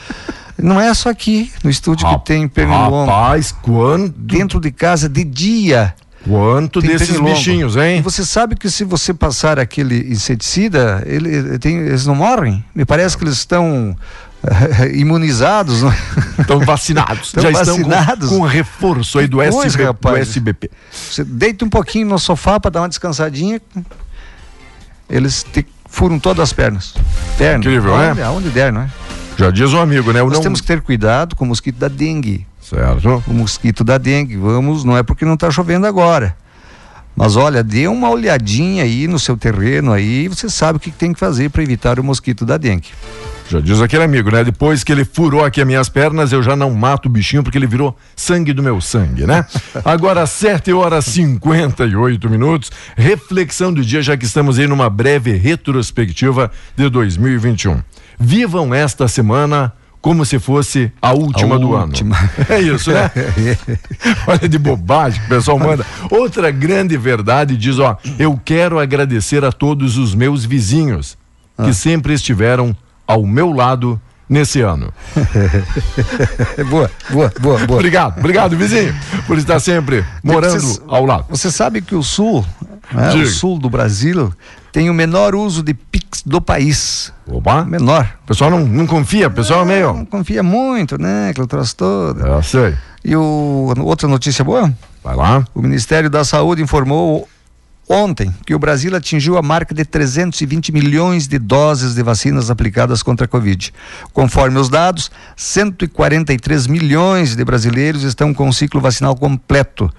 Não 0.57 0.79
é 0.79 0.91
só 0.93 1.09
aqui 1.09 1.51
no 1.63 1.69
estúdio 1.69 2.07
que 2.07 2.25
tem 2.25 2.47
pernilongo. 2.47 3.05
Rapaz, 3.05 3.51
quando... 3.51 4.09
Dentro 4.17 4.59
de 4.59 4.71
casa, 4.71 5.07
de 5.07 5.23
dia. 5.23 5.93
Quanto 6.27 6.81
tem 6.81 6.89
desses 6.89 7.19
bichinhos, 7.19 7.75
hein? 7.77 7.99
E 7.99 8.01
você 8.01 8.25
sabe 8.25 8.55
que 8.55 8.69
se 8.69 8.83
você 8.83 9.13
passar 9.13 9.59
aquele 9.59 10.11
inseticida, 10.11 11.01
ele, 11.05 11.57
tem, 11.57 11.77
eles 11.77 12.05
não 12.05 12.15
morrem? 12.15 12.63
Me 12.75 12.85
parece 12.85 13.17
que 13.17 13.23
eles 13.23 13.35
estão 13.35 13.95
imunizados, 14.93 15.81
não? 15.81 15.91
É? 15.91 15.97
estão 16.41 16.59
vacinados. 16.59 17.27
Estão 17.27 17.43
Já 17.43 17.51
vacinados. 17.51 18.25
estão 18.25 18.29
com, 18.29 18.39
com 18.39 18.45
reforço 18.45 19.19
aí 19.19 19.27
do, 19.27 19.37
pois, 19.37 19.65
SB, 19.73 19.83
rapaz, 19.83 20.15
do 20.15 20.21
SBP. 20.21 20.71
Você 20.91 21.23
deita 21.23 21.65
um 21.65 21.69
pouquinho 21.69 22.07
no 22.07 22.19
sofá 22.19 22.59
para 22.59 22.71
dar 22.71 22.81
uma 22.81 22.89
descansadinha, 22.89 23.61
eles 25.09 25.43
te 25.43 25.65
furam 25.89 26.19
todas 26.19 26.43
as 26.43 26.53
pernas. 26.53 26.93
Perna. 27.37 27.59
Incrível, 27.59 27.93
onde, 27.93 28.19
né? 28.19 28.23
Aonde 28.23 28.49
der, 28.49 28.71
não 28.71 28.81
é? 28.81 28.89
Já 29.37 29.51
diz 29.51 29.71
um 29.73 29.79
amigo, 29.79 30.11
né? 30.11 30.21
Nós 30.21 30.33
não... 30.33 30.41
temos 30.41 30.61
que 30.61 30.67
ter 30.67 30.81
cuidado 30.81 31.35
com 31.35 31.45
o 31.45 31.47
mosquito 31.47 31.77
da 31.77 31.87
dengue. 31.87 32.45
Certo. 32.61 33.23
O 33.27 33.33
mosquito 33.33 33.83
da 33.83 33.97
dengue. 33.97 34.35
Vamos, 34.35 34.83
não 34.83 34.97
é 34.97 35.03
porque 35.03 35.23
não 35.23 35.35
está 35.35 35.49
chovendo 35.51 35.85
agora. 35.85 36.35
Mas 37.17 37.35
olha, 37.35 37.63
dê 37.63 37.87
uma 37.87 38.11
olhadinha 38.11 38.83
aí 38.83 39.07
no 39.07 39.17
seu 39.17 39.35
terreno 39.35 39.91
aí, 39.91 40.27
você 40.27 40.47
sabe 40.47 40.77
o 40.77 40.79
que 40.79 40.91
tem 40.91 41.13
que 41.13 41.19
fazer 41.19 41.49
para 41.49 41.63
evitar 41.63 41.99
o 41.99 42.03
mosquito 42.03 42.45
da 42.45 42.57
dengue. 42.57 42.89
Já 43.49 43.59
diz 43.59 43.81
aquele 43.81 44.03
amigo, 44.03 44.29
né? 44.29 44.43
Depois 44.43 44.83
que 44.83 44.91
ele 44.91 45.03
furou 45.03 45.43
aqui 45.43 45.61
as 45.61 45.65
minhas 45.65 45.89
pernas, 45.89 46.31
eu 46.31 46.43
já 46.43 46.55
não 46.55 46.69
mato 46.71 47.07
o 47.07 47.09
bichinho 47.09 47.41
porque 47.41 47.57
ele 47.57 47.65
virou 47.65 47.97
sangue 48.15 48.53
do 48.53 48.61
meu 48.61 48.79
sangue, 48.79 49.25
né? 49.25 49.45
Agora, 49.83 50.27
7 50.27 50.71
horas 50.73 51.05
58 51.05 52.29
minutos. 52.29 52.69
Reflexão 52.95 53.73
do 53.73 53.83
dia, 53.83 54.01
já 54.01 54.15
que 54.15 54.25
estamos 54.25 54.59
aí 54.59 54.67
numa 54.67 54.89
breve 54.89 55.31
retrospectiva 55.31 56.51
de 56.75 56.87
2021. 56.87 57.81
Vivam 58.19 58.75
esta 58.75 59.07
semana 59.07 59.73
como 60.07 60.25
se 60.25 60.39
fosse 60.39 60.89
a 61.01 61.11
última 61.11 61.55
a 61.55 61.57
do 61.57 61.71
última. 61.71 62.17
ano. 62.17 62.29
É 62.47 62.61
isso, 62.61 62.93
né? 62.93 63.11
Olha 64.25 64.47
de 64.47 64.57
bobagem 64.57 65.19
que 65.19 65.25
o 65.25 65.29
pessoal 65.29 65.59
manda. 65.59 65.85
Outra 66.09 66.49
grande 66.49 66.95
verdade 66.95 67.57
diz, 67.57 67.77
ó, 67.77 67.97
eu 68.17 68.39
quero 68.45 68.79
agradecer 68.79 69.43
a 69.43 69.51
todos 69.51 69.97
os 69.97 70.15
meus 70.15 70.45
vizinhos 70.45 71.17
que 71.57 71.71
ah. 71.71 71.73
sempre 71.73 72.13
estiveram 72.13 72.73
ao 73.05 73.27
meu 73.27 73.51
lado 73.51 73.99
nesse 74.29 74.61
ano. 74.61 74.93
boa, 76.69 76.89
boa, 77.09 77.33
boa, 77.41 77.65
boa. 77.65 77.79
Obrigado, 77.79 78.17
obrigado, 78.17 78.55
vizinho, 78.55 78.95
por 79.25 79.37
estar 79.37 79.59
sempre 79.59 80.05
morando 80.23 80.61
você, 80.61 80.81
ao 80.87 81.05
lado. 81.05 81.25
Você 81.27 81.51
sabe 81.51 81.81
que 81.81 81.95
o 81.95 82.01
sul, 82.01 82.45
né, 82.93 83.13
o 83.13 83.27
sul 83.27 83.59
do 83.59 83.69
Brasil, 83.69 84.33
tem 84.71 84.89
o 84.89 84.93
menor 84.93 85.35
uso 85.35 85.61
de 85.61 85.73
Pix 86.07 86.23
do 86.25 86.41
país. 86.41 87.13
Opa. 87.27 87.65
Menor. 87.65 88.09
O 88.23 88.27
pessoal 88.27 88.49
não, 88.49 88.65
não 88.65 88.87
confia, 88.87 89.27
o 89.27 89.31
pessoal 89.31 89.61
é 89.61 89.65
meio. 89.65 89.93
Não 89.93 90.05
confia 90.05 90.41
muito, 90.41 90.99
né? 90.99 91.29
Aquele 91.29 91.47
troço 91.47 91.75
todo. 91.75 92.19
Eu 92.19 92.41
sei. 92.41 92.75
E 93.03 93.15
o, 93.15 93.73
outra 93.79 94.07
notícia 94.07 94.43
boa? 94.43 94.73
Vai 95.03 95.15
lá. 95.15 95.45
O 95.53 95.61
Ministério 95.61 96.09
da 96.09 96.23
Saúde 96.23 96.61
informou 96.61 97.27
ontem 97.89 98.33
que 98.45 98.53
o 98.53 98.59
Brasil 98.59 98.93
atingiu 98.95 99.37
a 99.37 99.41
marca 99.41 99.73
de 99.73 99.85
320 99.85 100.71
milhões 100.71 101.27
de 101.27 101.39
doses 101.39 101.95
de 101.95 102.03
vacinas 102.03 102.49
aplicadas 102.49 103.01
contra 103.01 103.25
a 103.25 103.27
Covid. 103.27 103.73
Conforme 104.11 104.59
os 104.59 104.69
dados, 104.69 105.09
143 105.35 106.67
milhões 106.67 107.35
de 107.35 107.45
brasileiros 107.45 108.03
estão 108.03 108.33
com 108.33 108.49
o 108.49 108.53
ciclo 108.53 108.81
vacinal 108.81 109.15
completo. 109.15 109.91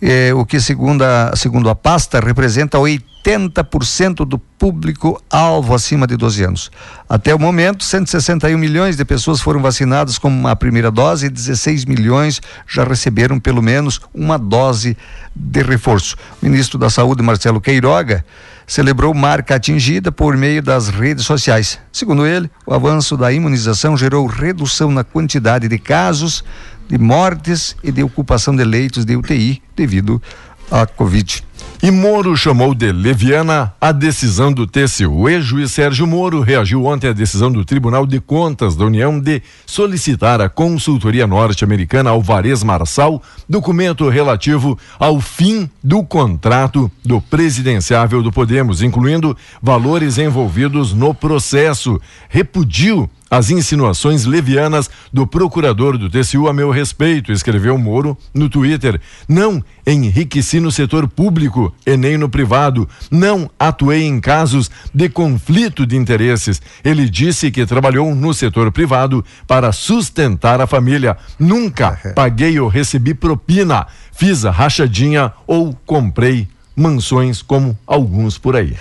Eh, 0.00 0.32
o 0.34 0.44
que 0.44 0.60
segundo 0.60 1.02
a, 1.02 1.32
segundo 1.34 1.68
a 1.68 1.74
pasta 1.74 2.20
representa 2.20 2.78
80% 2.78 4.24
do 4.24 4.38
público 4.38 5.22
alvo 5.28 5.74
acima 5.74 6.06
de 6.06 6.16
12 6.16 6.44
anos. 6.44 6.70
Até 7.08 7.34
o 7.34 7.38
momento, 7.38 7.84
161 7.84 8.56
milhões 8.56 8.96
de 8.96 9.04
pessoas 9.04 9.40
foram 9.40 9.60
vacinadas 9.60 10.18
com 10.18 10.46
a 10.46 10.54
primeira 10.54 10.90
dose 10.90 11.26
e 11.26 11.30
16 11.30 11.84
milhões 11.84 12.40
já 12.66 12.84
receberam 12.84 13.40
pelo 13.40 13.62
menos 13.62 14.00
uma 14.14 14.38
dose 14.38 14.96
de 15.34 15.62
reforço. 15.62 16.16
O 16.40 16.46
ministro 16.46 16.78
da 16.78 16.90
Saúde, 16.90 17.22
Marcelo 17.22 17.60
Queiroga, 17.60 18.24
celebrou 18.68 19.14
marca 19.14 19.54
atingida 19.54 20.12
por 20.12 20.36
meio 20.36 20.62
das 20.62 20.88
redes 20.88 21.24
sociais. 21.24 21.78
Segundo 21.90 22.26
ele, 22.26 22.50
o 22.66 22.74
avanço 22.74 23.16
da 23.16 23.32
imunização 23.32 23.96
gerou 23.96 24.26
redução 24.26 24.90
na 24.90 25.02
quantidade 25.02 25.66
de 25.66 25.78
casos, 25.78 26.44
de 26.88 26.98
mortes 26.98 27.76
e 27.82 27.92
de 27.92 28.02
ocupação 28.02 28.54
de 28.56 28.64
leitos 28.64 29.04
de 29.04 29.16
UTI 29.16 29.62
devido 29.76 30.20
à 30.70 30.86
Covid. 30.86 31.44
E 31.80 31.92
Moro 31.92 32.36
chamou 32.36 32.74
de 32.74 32.90
leviana 32.90 33.72
a 33.80 33.92
decisão 33.92 34.52
do 34.52 34.66
TCU. 34.66 35.12
O 35.12 35.28
ex-juiz 35.28 35.70
Sérgio 35.70 36.08
Moro 36.08 36.40
reagiu 36.40 36.84
ontem 36.84 37.08
à 37.08 37.12
decisão 37.12 37.52
do 37.52 37.64
Tribunal 37.64 38.04
de 38.04 38.18
Contas 38.20 38.74
da 38.74 38.84
União 38.84 39.20
de 39.20 39.40
solicitar 39.64 40.40
à 40.40 40.48
consultoria 40.48 41.24
norte-americana 41.24 42.10
Alvarez 42.10 42.64
Marçal 42.64 43.22
documento 43.48 44.08
relativo 44.08 44.76
ao 44.98 45.20
fim 45.20 45.70
do 45.82 46.02
contrato 46.02 46.90
do 47.04 47.20
presidenciável 47.20 48.24
do 48.24 48.32
Podemos, 48.32 48.82
incluindo 48.82 49.36
valores 49.62 50.18
envolvidos 50.18 50.92
no 50.92 51.14
processo. 51.14 52.00
Repudiu 52.28 53.08
as 53.30 53.50
insinuações 53.50 54.24
levianas 54.24 54.88
do 55.12 55.26
procurador 55.26 55.98
do 55.98 56.08
TCU 56.08 56.48
a 56.48 56.52
meu 56.52 56.70
respeito, 56.70 57.32
escreveu 57.32 57.76
Moro 57.76 58.16
no 58.32 58.48
Twitter. 58.48 59.00
Não 59.28 59.62
enriqueci 59.86 60.60
no 60.60 60.70
setor 60.70 61.06
público 61.06 61.74
e 61.86 61.96
nem 61.96 62.16
no 62.16 62.28
privado. 62.28 62.88
Não 63.10 63.50
atuei 63.58 64.04
em 64.04 64.20
casos 64.20 64.70
de 64.94 65.08
conflito 65.08 65.86
de 65.86 65.96
interesses. 65.96 66.60
Ele 66.82 67.08
disse 67.08 67.50
que 67.50 67.66
trabalhou 67.66 68.14
no 68.14 68.32
setor 68.32 68.72
privado 68.72 69.24
para 69.46 69.72
sustentar 69.72 70.60
a 70.60 70.66
família. 70.66 71.16
Nunca 71.38 72.12
paguei 72.14 72.58
ou 72.58 72.68
recebi 72.68 73.12
propina. 73.14 73.86
Fiz 74.12 74.44
a 74.44 74.50
rachadinha 74.50 75.32
ou 75.46 75.76
comprei 75.84 76.48
mansões 76.74 77.42
como 77.42 77.76
alguns 77.86 78.38
por 78.38 78.56
aí. 78.56 78.74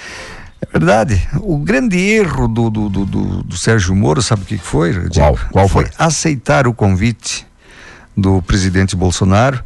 É 0.61 0.79
verdade. 0.79 1.27
O 1.41 1.57
grande 1.57 1.97
erro 1.97 2.47
do, 2.47 2.69
do, 2.69 2.89
do, 2.89 3.05
do, 3.43 3.57
Sérgio 3.57 3.95
Moro, 3.95 4.21
sabe 4.21 4.41
o 4.43 4.45
que 4.45 4.57
foi? 4.57 4.93
Qual, 5.09 5.37
qual 5.51 5.67
foi? 5.67 5.85
foi? 5.85 5.93
aceitar 5.97 6.67
o 6.67 6.73
convite 6.73 7.45
do 8.15 8.41
presidente 8.41 8.95
Bolsonaro 8.95 9.63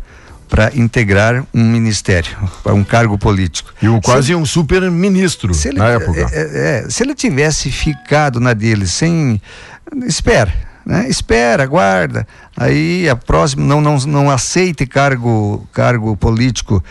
para 0.49 0.69
integrar 0.75 1.45
um 1.53 1.63
ministério, 1.63 2.37
para 2.61 2.73
um 2.73 2.83
cargo 2.83 3.17
político. 3.17 3.73
E 3.81 3.87
o 3.87 4.01
quase 4.01 4.27
se, 4.27 4.35
um 4.35 4.45
super 4.45 4.81
ministro 4.91 5.53
ele, 5.63 5.79
na 5.79 5.91
época. 5.91 6.19
É, 6.19 6.41
é, 6.41 6.83
é, 6.85 6.89
se 6.89 7.03
ele 7.03 7.15
tivesse 7.15 7.71
ficado 7.71 8.37
na 8.41 8.53
dele 8.53 8.85
sem. 8.85 9.41
Espera, 10.05 10.53
né? 10.85 11.07
Espera, 11.07 11.63
aguarda. 11.63 12.27
Aí 12.57 13.07
a 13.07 13.15
próxima 13.15 13.65
não, 13.65 13.79
não, 13.79 13.97
não 13.99 14.29
aceite 14.29 14.85
cargo, 14.85 15.65
cargo 15.71 16.17
político 16.17 16.83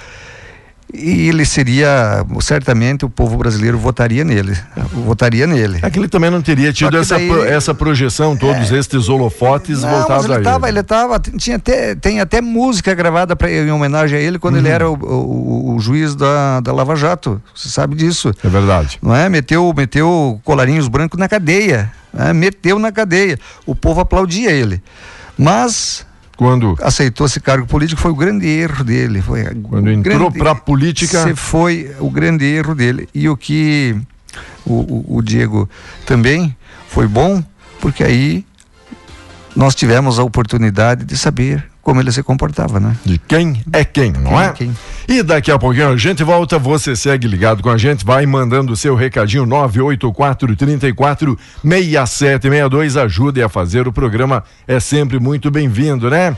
e 0.93 1.29
ele 1.29 1.45
seria 1.45 2.25
certamente 2.41 3.05
o 3.05 3.11
povo 3.11 3.37
brasileiro 3.37 3.79
votaria 3.79 4.25
nele 4.25 4.57
votaria 4.93 5.47
nele. 5.47 5.79
É 5.83 5.91
que 5.91 5.99
ele 5.99 6.09
também 6.09 6.31
não 6.31 6.43
teria 6.43 6.73
tido 6.73 6.97
essa, 6.97 7.17
daí, 7.17 7.29
pro, 7.29 7.45
essa 7.45 7.75
projeção 7.75 8.37
todos 8.37 8.73
é, 8.73 8.79
estes 8.79 9.09
holofotes 9.09 9.83
não, 9.83 9.91
voltados 9.91 10.25
ele 10.25 10.35
a 10.35 10.41
tava, 10.41 10.69
ele. 10.69 10.79
ele 10.79 10.83
tava 10.83 11.19
tinha 11.19 11.57
até 11.57 11.95
tem 11.95 12.21
até 12.21 12.41
música 12.41 12.95
gravada 12.95 13.35
pra, 13.37 13.51
em 13.51 13.71
homenagem 13.71 14.19
a 14.19 14.21
ele 14.21 14.39
quando 14.39 14.55
uhum. 14.55 14.61
ele 14.61 14.69
era 14.69 14.91
o, 14.91 14.95
o, 14.95 15.75
o, 15.75 15.81
juiz 15.81 16.15
da, 16.15 16.61
da 16.61 16.73
Lava 16.73 16.97
Jato 16.97 17.41
você 17.55 17.69
sabe 17.69 17.95
disso. 17.95 18.33
É 18.45 18.49
verdade. 18.49 18.99
Não 19.03 19.15
é? 19.15 19.29
Meteu 19.29 19.73
meteu 19.77 20.41
colarinhos 20.45 20.89
brancos 20.89 21.19
na 21.19 21.29
cadeia 21.29 21.93
né? 22.13 22.33
meteu 22.33 22.79
na 22.79 22.93
cadeia. 22.93 23.39
O 23.65 23.75
povo 23.75 24.01
aplaudia 24.01 24.51
ele. 24.51 24.83
Mas 25.39 26.07
quando 26.41 26.75
aceitou 26.81 27.27
esse 27.27 27.39
cargo 27.39 27.67
político 27.67 28.01
foi 28.01 28.11
o 28.11 28.15
grande 28.15 28.47
erro 28.47 28.83
dele. 28.83 29.21
Foi 29.21 29.45
quando 29.63 29.91
entrou 29.91 30.33
para 30.33 30.53
a 30.53 30.55
política. 30.55 31.37
Foi 31.37 31.95
o 31.99 32.11
grande 32.11 32.47
erro 32.47 32.75
dele. 32.75 33.07
E 33.15 33.29
o 33.29 33.37
que 33.37 33.95
o, 34.65 34.73
o, 34.73 35.17
o 35.19 35.23
Diego 35.23 35.69
também 36.07 36.57
foi 36.89 37.07
bom, 37.07 37.45
porque 37.79 38.03
aí 38.03 38.47
nós 39.55 39.75
tivemos 39.75 40.19
a 40.19 40.25
oportunidade 40.25 41.05
de 41.05 41.15
saber 41.15 41.70
como 41.83 42.01
ele 42.01 42.13
se 42.13 42.23
comportava, 42.23 42.79
né? 42.79 42.97
De 43.05 43.19
quem 43.19 43.63
é 43.73 43.85
quem, 43.85 44.13
não 44.13 44.31
quem 44.31 44.41
é? 44.41 44.45
é 44.45 44.53
quem. 44.53 44.77
E 45.09 45.23
daqui 45.23 45.51
a 45.51 45.59
pouquinho 45.59 45.89
a 45.89 45.97
gente 45.97 46.23
volta, 46.23 46.59
você 46.59 46.95
segue 46.95 47.27
ligado 47.27 47.63
com 47.63 47.71
a 47.71 47.79
gente, 47.79 48.05
vai 48.05 48.27
mandando 48.27 48.73
o 48.73 48.77
seu 48.77 48.95
recadinho 48.95 49.47
984 49.47 50.57
34 50.57 51.39
6762, 51.63 52.97
ajude 52.97 53.43
a 53.43 53.49
fazer 53.49 53.89
o 53.89 53.93
programa, 53.93 54.45
é 54.69 54.79
sempre 54.79 55.19
muito 55.19 55.51
bem-vindo, 55.51 56.11
né? 56.11 56.37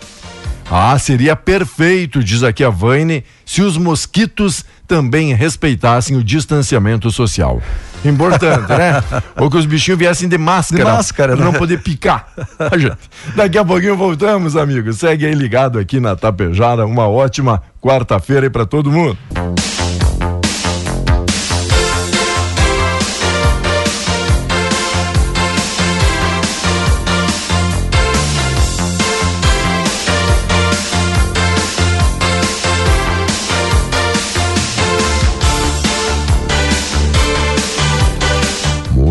Ah, 0.71 0.99
seria 0.99 1.37
perfeito, 1.37 2.23
diz 2.23 2.43
aqui 2.43 2.65
a 2.65 2.71
Vaine, 2.71 3.25
se 3.45 3.63
os 3.63 3.77
mosquitos 3.77 4.65
também 4.87 5.35
respeitassem 5.35 6.17
o 6.17 6.25
distanciamento 6.25 7.11
social. 7.11 7.61
Importante, 8.05 8.69
né? 8.69 9.03
Ou 9.39 9.51
que 9.51 9.57
os 9.57 9.67
bichinhos 9.67 9.99
viessem 9.99 10.29
de 10.29 10.39
máscara. 10.39 10.85
De 10.85 10.91
máscara, 10.91 11.37
né? 11.37 11.45
não 11.45 11.53
poder 11.53 11.79
picar. 11.83 12.27
Daqui 13.37 13.59
a 13.59 13.65
pouquinho 13.65 13.97
voltamos, 13.97 14.57
amigos. 14.57 14.99
Segue 14.99 15.27
aí 15.27 15.35
ligado 15.35 15.79
aqui 15.79 16.01
na 16.01 16.17
Tapejara. 16.17 16.85
Uma 16.85 17.07
ótima 17.07 17.63
quarta-feira 17.81 18.47
aí 18.47 18.51
para 18.51 18.67
todo 18.67 18.91
mundo. 18.91 19.17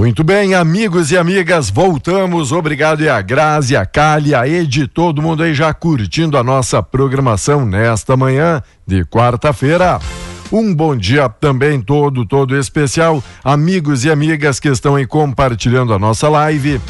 Muito 0.02 0.24
bem, 0.24 0.56
amigos 0.56 1.12
e 1.12 1.18
amigas, 1.18 1.70
voltamos. 1.70 2.52
Obrigado 2.52 3.04
e 3.04 3.08
a 3.08 3.22
Grazi, 3.22 3.76
a 3.76 3.86
Cali, 3.86 4.34
a 4.34 4.48
Ed, 4.48 4.88
todo 4.88 5.22
mundo 5.22 5.44
aí 5.44 5.54
já 5.54 5.72
curtindo 5.76 6.40
a 6.40 6.44
nossa 6.44 6.82
programação 6.82 7.68
nesta 7.68 8.18
manhã 8.18 8.64
de 8.84 9.06
quarta-feira. 9.06 10.00
Um 10.52 10.74
bom 10.74 10.96
dia 10.96 11.30
também 11.30 11.80
todo, 11.80 12.26
todo 12.26 12.58
especial, 12.58 13.24
amigos 13.44 14.04
e 14.04 14.10
amigas 14.10 14.60
que 14.60 14.70
estão 14.70 14.96
aí 14.96 15.06
compartilhando 15.06 15.94
a 15.94 16.00
nossa 16.00 16.28
live. 16.28 16.82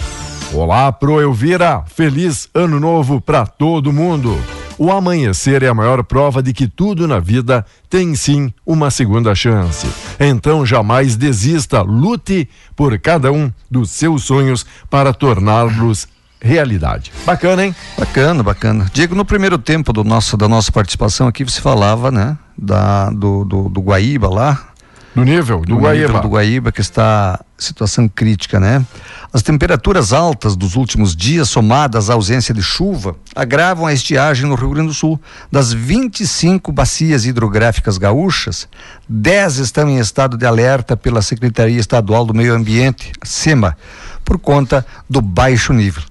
Olá, 0.54 0.90
Pro 0.90 1.20
Elvira, 1.20 1.84
feliz 1.88 2.48
ano 2.54 2.80
novo 2.80 3.20
para 3.20 3.46
todo 3.46 3.92
mundo. 3.92 4.40
O 4.78 4.92
amanhecer 4.92 5.64
é 5.64 5.68
a 5.68 5.74
maior 5.74 6.04
prova 6.04 6.42
de 6.42 6.54
que 6.54 6.68
tudo 6.68 7.08
na 7.08 7.20
vida 7.20 7.66
tem 7.90 8.16
sim 8.16 8.52
uma 8.66 8.90
segunda 8.90 9.36
chance. 9.36 9.88
Então 10.20 10.66
jamais 10.66 11.16
desista, 11.16 11.82
lute 11.82 12.50
por 12.76 12.98
cada 13.00 13.32
um 13.32 13.52
dos 13.70 13.92
seus 13.92 14.24
sonhos 14.24 14.66
para 14.90 15.14
torná-los 15.14 16.08
realidade. 16.42 17.12
Bacana, 17.26 17.66
hein? 17.66 17.76
Bacana, 17.98 18.42
bacana. 18.42 18.90
Diego, 18.92 19.14
no 19.14 19.24
primeiro 19.24 19.60
tempo 19.60 19.94
do 19.94 20.04
nosso, 20.04 20.36
da 20.36 20.48
nossa 20.48 20.72
participação 20.72 21.28
aqui, 21.28 21.44
você 21.44 21.62
falava, 21.62 22.10
né? 22.10 22.38
Da, 22.58 23.12
do, 23.12 23.46
do, 23.46 23.70
do 23.70 23.82
Guaíba 23.82 24.28
lá, 24.28 24.71
do 25.14 25.24
nível 25.24 25.60
do, 25.60 25.76
do 25.76 25.78
Guaíba. 25.78 26.08
Nível 26.08 26.22
do 26.22 26.30
Guaíba, 26.30 26.72
que 26.72 26.82
está 26.82 27.40
situação 27.58 28.08
crítica, 28.08 28.60
né? 28.60 28.86
As 29.34 29.42
temperaturas 29.42 30.12
altas 30.12 30.56
dos 30.56 30.76
últimos 30.76 31.16
dias, 31.16 31.50
somadas 31.50 32.10
à 32.10 32.14
ausência 32.14 32.54
de 32.54 32.62
chuva, 32.62 33.16
agravam 33.36 33.86
a 33.86 33.94
estiagem 33.94 34.48
no 34.48 34.56
Rio 34.56 34.72
Grande 34.72 34.88
do 34.88 34.94
Sul. 34.94 35.20
Das 35.52 35.72
25 35.72 36.72
bacias 36.72 37.26
hidrográficas 37.26 37.98
gaúchas, 37.98 38.68
10 39.08 39.58
estão 39.58 39.90
em 39.90 40.00
estado 40.00 40.38
de 40.38 40.46
alerta 40.46 40.98
pela 40.98 41.22
Secretaria 41.22 41.80
Estadual 41.80 42.26
do 42.26 42.34
Meio 42.34 42.54
Ambiente, 42.54 43.12
SEMA, 43.24 43.78
por 44.26 44.40
conta 44.40 44.86
do 45.10 45.22
baixo 45.22 45.72
nível. 45.72 46.04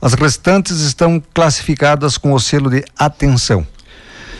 As 0.00 0.14
restantes 0.14 0.80
estão 0.80 1.22
classificadas 1.34 2.18
com 2.18 2.32
o 2.32 2.40
selo 2.40 2.70
de 2.70 2.84
atenção. 2.98 3.66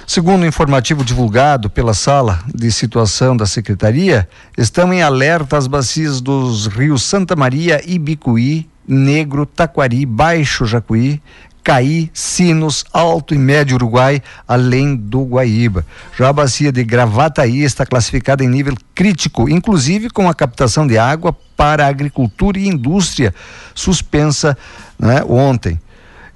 Segundo 0.06 0.42
o 0.42 0.46
informativo 0.46 1.04
divulgado 1.04 1.68
pela 1.68 1.92
sala 1.92 2.38
de 2.54 2.70
situação 2.70 3.36
da 3.36 3.44
secretaria, 3.44 4.28
estão 4.56 4.94
em 4.94 5.02
alerta 5.02 5.58
as 5.58 5.66
bacias 5.66 6.20
dos 6.20 6.68
rios 6.68 7.02
Santa 7.02 7.34
Maria, 7.34 7.82
Ibicuí, 7.84 8.68
Negro, 8.86 9.44
Taquari, 9.44 10.06
Baixo 10.06 10.64
Jacuí, 10.64 11.20
Caí, 11.64 12.08
Sinos, 12.14 12.84
Alto 12.92 13.34
e 13.34 13.38
Médio 13.38 13.74
Uruguai, 13.74 14.22
além 14.46 14.94
do 14.94 15.24
Guaíba. 15.24 15.84
Já 16.16 16.28
a 16.28 16.32
bacia 16.32 16.70
de 16.70 16.84
Gravataí 16.84 17.64
está 17.64 17.84
classificada 17.84 18.44
em 18.44 18.48
nível 18.48 18.76
crítico, 18.94 19.48
inclusive 19.48 20.08
com 20.08 20.28
a 20.28 20.34
captação 20.34 20.86
de 20.86 20.96
água 20.96 21.36
para 21.56 21.88
agricultura 21.88 22.60
e 22.60 22.68
indústria 22.68 23.34
suspensa 23.74 24.56
né, 24.96 25.24
ontem. 25.28 25.80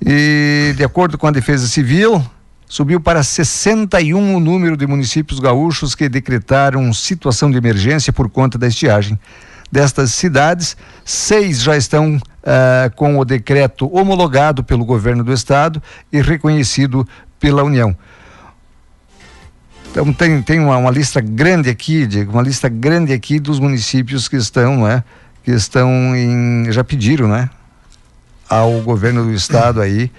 E 0.04 0.74
de 0.76 0.82
acordo 0.82 1.16
com 1.16 1.28
a 1.28 1.30
Defesa 1.30 1.68
Civil, 1.68 2.20
subiu 2.70 3.00
para 3.00 3.20
61 3.24 4.36
o 4.36 4.38
número 4.38 4.76
de 4.76 4.86
municípios 4.86 5.40
gaúchos 5.40 5.96
que 5.96 6.08
decretaram 6.08 6.92
situação 6.92 7.50
de 7.50 7.58
emergência 7.58 8.12
por 8.12 8.30
conta 8.30 8.56
da 8.56 8.68
estiagem. 8.68 9.18
Destas 9.72 10.14
cidades, 10.14 10.76
seis 11.04 11.60
já 11.60 11.76
estão 11.76 12.14
uh, 12.16 12.94
com 12.94 13.18
o 13.18 13.24
decreto 13.24 13.92
homologado 13.92 14.62
pelo 14.62 14.84
governo 14.84 15.24
do 15.24 15.32
estado 15.32 15.82
e 16.12 16.22
reconhecido 16.22 17.06
pela 17.40 17.64
União. 17.64 17.96
Então 19.90 20.12
tem, 20.12 20.40
tem 20.40 20.60
uma, 20.60 20.76
uma, 20.76 20.90
lista 20.92 21.20
grande 21.20 21.68
aqui, 21.68 22.06
Diego, 22.06 22.30
uma 22.30 22.42
lista 22.42 22.68
grande 22.68 23.12
aqui 23.12 23.40
dos 23.40 23.58
municípios 23.58 24.28
que 24.28 24.36
estão, 24.36 24.76
não 24.76 24.86
é? 24.86 25.02
Que 25.42 25.50
estão 25.50 26.14
em. 26.14 26.70
já 26.70 26.84
pediram, 26.84 27.26
né? 27.26 27.50
Ao 28.48 28.80
governo 28.82 29.24
do 29.24 29.32
estado 29.32 29.80
aí 29.80 30.10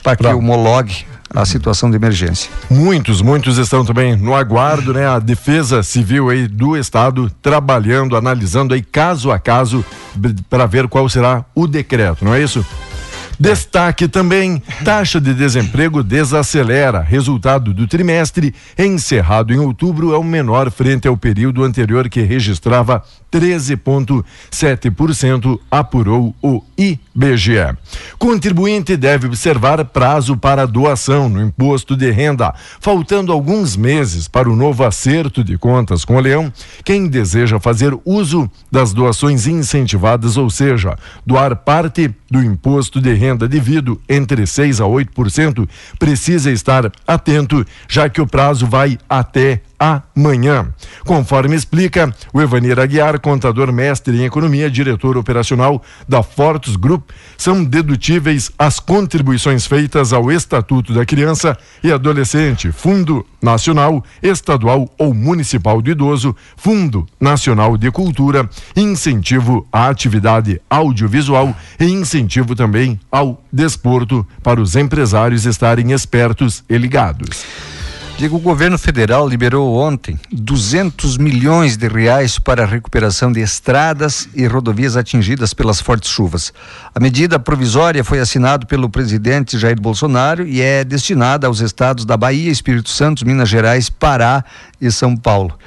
para 0.00 0.16
que 0.16 0.26
homologue 0.26 1.06
a 1.34 1.44
situação 1.44 1.90
de 1.90 1.96
emergência. 1.96 2.50
Muitos, 2.70 3.20
muitos 3.20 3.58
estão 3.58 3.84
também 3.84 4.16
no 4.16 4.34
aguardo, 4.34 4.92
né? 4.94 5.06
A 5.06 5.18
Defesa 5.18 5.82
Civil 5.82 6.30
aí 6.30 6.46
do 6.46 6.76
Estado 6.76 7.30
trabalhando, 7.42 8.16
analisando 8.16 8.72
aí 8.72 8.82
caso 8.82 9.30
a 9.32 9.38
caso 9.38 9.84
para 10.48 10.66
ver 10.66 10.86
qual 10.86 11.08
será 11.08 11.44
o 11.54 11.66
decreto, 11.66 12.24
não 12.24 12.34
é 12.34 12.42
isso? 12.42 12.64
Destaque 13.38 14.06
também: 14.06 14.62
taxa 14.84 15.20
de 15.20 15.34
desemprego 15.34 16.02
desacelera. 16.02 17.00
Resultado 17.00 17.74
do 17.74 17.86
trimestre, 17.86 18.54
encerrado 18.78 19.52
em 19.52 19.58
outubro, 19.58 20.14
é 20.14 20.18
o 20.18 20.22
menor 20.22 20.70
frente 20.70 21.08
ao 21.08 21.16
período 21.16 21.64
anterior 21.64 22.08
que 22.08 22.20
registrava 22.22 23.02
13,7%, 23.34 25.58
apurou 25.68 26.32
o 26.40 26.62
IBGE. 26.78 27.76
Contribuinte 28.16 28.96
deve 28.96 29.26
observar 29.26 29.84
prazo 29.86 30.36
para 30.36 30.64
doação 30.66 31.28
no 31.28 31.42
imposto 31.42 31.96
de 31.96 32.12
renda. 32.12 32.54
Faltando 32.80 33.32
alguns 33.32 33.76
meses 33.76 34.28
para 34.28 34.48
o 34.48 34.54
novo 34.54 34.84
acerto 34.84 35.42
de 35.42 35.58
contas 35.58 36.04
com 36.04 36.14
o 36.14 36.20
Leão, 36.20 36.52
quem 36.84 37.08
deseja 37.08 37.58
fazer 37.58 37.92
uso 38.04 38.48
das 38.70 38.92
doações 38.92 39.48
incentivadas, 39.48 40.36
ou 40.36 40.48
seja, 40.48 40.96
doar 41.26 41.56
parte 41.56 42.14
do 42.30 42.40
imposto 42.40 43.00
de 43.00 43.12
renda 43.14 43.48
devido 43.48 44.00
entre 44.08 44.46
6 44.46 44.80
a 44.80 44.84
8%, 44.84 45.68
precisa 45.98 46.52
estar 46.52 46.92
atento, 47.06 47.64
já 47.88 48.08
que 48.08 48.20
o 48.20 48.26
prazo 48.26 48.66
vai 48.66 48.98
até 49.08 49.62
amanhã. 49.78 50.68
Conforme 51.04 51.54
explica 51.54 52.14
o 52.32 52.40
Evanir 52.40 52.78
Aguiar, 52.78 53.20
contador 53.20 53.72
mestre 53.72 54.16
em 54.16 54.24
economia, 54.24 54.70
diretor 54.70 55.16
operacional 55.16 55.82
da 56.08 56.22
Fortus 56.22 56.76
Group, 56.76 57.10
são 57.36 57.64
dedutíveis 57.64 58.50
as 58.58 58.78
contribuições 58.78 59.66
feitas 59.66 60.12
ao 60.12 60.30
Estatuto 60.30 60.92
da 60.92 61.04
Criança 61.04 61.56
e 61.82 61.92
Adolescente, 61.92 62.72
Fundo 62.72 63.24
Nacional, 63.42 64.02
Estadual 64.22 64.88
ou 64.98 65.12
Municipal 65.12 65.82
do 65.82 65.90
Idoso, 65.90 66.34
Fundo 66.56 67.06
Nacional 67.20 67.76
de 67.76 67.90
Cultura, 67.90 68.48
incentivo 68.74 69.66
à 69.72 69.88
atividade 69.88 70.60
audiovisual 70.70 71.54
e 71.78 71.84
incentivo 71.84 72.54
também 72.54 72.98
ao 73.10 73.42
desporto 73.52 74.26
para 74.42 74.60
os 74.60 74.74
empresários 74.76 75.44
estarem 75.44 75.92
espertos 75.92 76.64
e 76.68 76.78
ligados. 76.78 77.73
Digo, 78.16 78.36
o 78.36 78.40
governo 78.40 78.78
federal 78.78 79.28
liberou 79.28 79.74
ontem 79.74 80.16
200 80.30 81.18
milhões 81.18 81.76
de 81.76 81.88
reais 81.88 82.38
para 82.38 82.62
a 82.62 82.66
recuperação 82.66 83.32
de 83.32 83.40
estradas 83.40 84.28
e 84.32 84.46
rodovias 84.46 84.96
atingidas 84.96 85.52
pelas 85.52 85.80
fortes 85.80 86.10
chuvas. 86.10 86.52
A 86.94 87.00
medida 87.00 87.40
provisória 87.40 88.04
foi 88.04 88.20
assinada 88.20 88.64
pelo 88.66 88.88
presidente 88.88 89.58
Jair 89.58 89.80
Bolsonaro 89.80 90.46
e 90.46 90.62
é 90.62 90.84
destinada 90.84 91.48
aos 91.48 91.58
estados 91.58 92.04
da 92.04 92.16
Bahia, 92.16 92.52
Espírito 92.52 92.88
Santo, 92.88 93.26
Minas 93.26 93.48
Gerais, 93.48 93.90
Pará 93.90 94.44
e 94.80 94.92
São 94.92 95.16
Paulo. 95.16 95.58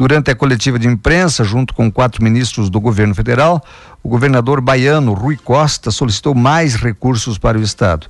Durante 0.00 0.30
a 0.30 0.34
coletiva 0.34 0.78
de 0.78 0.88
imprensa, 0.88 1.44
junto 1.44 1.74
com 1.74 1.92
quatro 1.92 2.24
ministros 2.24 2.70
do 2.70 2.80
governo 2.80 3.14
federal, 3.14 3.62
o 4.02 4.08
governador 4.08 4.58
baiano 4.58 5.12
Rui 5.12 5.36
Costa 5.36 5.90
solicitou 5.90 6.34
mais 6.34 6.74
recursos 6.74 7.36
para 7.36 7.58
o 7.58 7.62
estado. 7.62 8.06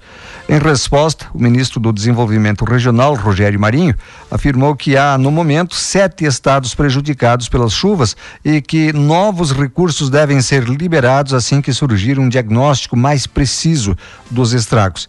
Em 0.49 0.57
resposta, 0.57 1.27
o 1.35 1.43
ministro 1.43 1.81
do 1.81 1.93
Desenvolvimento 1.93 2.65
Regional, 2.65 3.17
Rogério 3.17 3.59
Marinho, 3.59 3.97
afirmou 4.31 4.77
que 4.77 4.97
há, 4.97 5.19
no 5.19 5.33
momento, 5.33 5.75
sete 5.75 6.25
estados 6.25 6.77
prejudicados 6.77 7.49
pelas 7.49 7.73
chuvas 7.73 8.17
e 8.45 8.61
que 8.61 8.93
novos 8.93 9.51
recursos 9.51 10.09
devem 10.09 10.41
ser 10.41 10.63
liberados 10.69 11.35
assim 11.35 11.61
que 11.61 11.73
surgir 11.73 12.21
um 12.21 12.29
diagnóstico 12.29 12.97
mais 12.97 13.27
preciso 13.27 13.97
dos 14.31 14.53
estragos. 14.53 15.09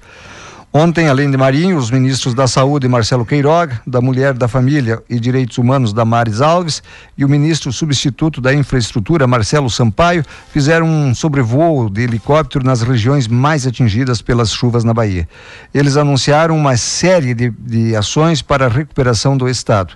Ontem, 0.73 1.09
além 1.09 1.29
de 1.29 1.35
Marinho, 1.35 1.75
os 1.75 1.91
ministros 1.91 2.33
da 2.33 2.47
Saúde, 2.47 2.87
Marcelo 2.87 3.25
Queiroga, 3.25 3.81
da 3.85 3.99
Mulher, 3.99 4.33
da 4.33 4.47
Família 4.47 5.03
e 5.09 5.19
Direitos 5.19 5.57
Humanos, 5.57 5.91
Damares 5.91 6.39
Alves, 6.39 6.81
e 7.17 7.25
o 7.25 7.29
ministro 7.29 7.73
substituto 7.73 8.39
da 8.39 8.53
Infraestrutura, 8.53 9.27
Marcelo 9.27 9.69
Sampaio, 9.69 10.23
fizeram 10.53 10.87
um 10.87 11.13
sobrevoo 11.13 11.89
de 11.89 12.03
helicóptero 12.03 12.63
nas 12.63 12.81
regiões 12.83 13.27
mais 13.27 13.67
atingidas 13.67 14.21
pelas 14.21 14.49
chuvas 14.53 14.85
na 14.85 14.93
Bahia. 14.93 15.27
Eles 15.73 15.97
anunciaram 15.97 16.55
uma 16.55 16.77
série 16.77 17.33
de, 17.33 17.49
de 17.49 17.93
ações 17.93 18.41
para 18.41 18.67
a 18.67 18.69
recuperação 18.69 19.35
do 19.35 19.49
Estado. 19.49 19.93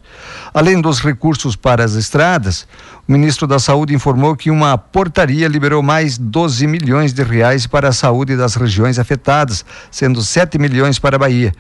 Além 0.54 0.82
dos 0.82 1.00
recursos 1.00 1.56
para 1.56 1.86
as 1.86 1.94
estradas, 1.94 2.68
o 3.08 3.12
ministro 3.14 3.48
da 3.48 3.60
Saúde 3.60 3.94
informou 3.94 4.36
que 4.36 4.52
uma 4.52 4.78
portaria 4.78 5.48
liberou 5.48 5.82
mais 5.82 6.18
12 6.18 6.68
milhões 6.68 7.14
de 7.14 7.24
reais 7.24 7.66
para 7.66 7.90
a 7.90 7.94
saúde 7.94 8.36
das 8.36 8.56
regiões 8.56 8.98
afetadas, 9.00 9.64
sendo 9.92 10.22
7 10.22 10.58
milhões 10.58 10.65
para 11.00 11.16
a 11.16 11.20
Bahia, 11.20 11.54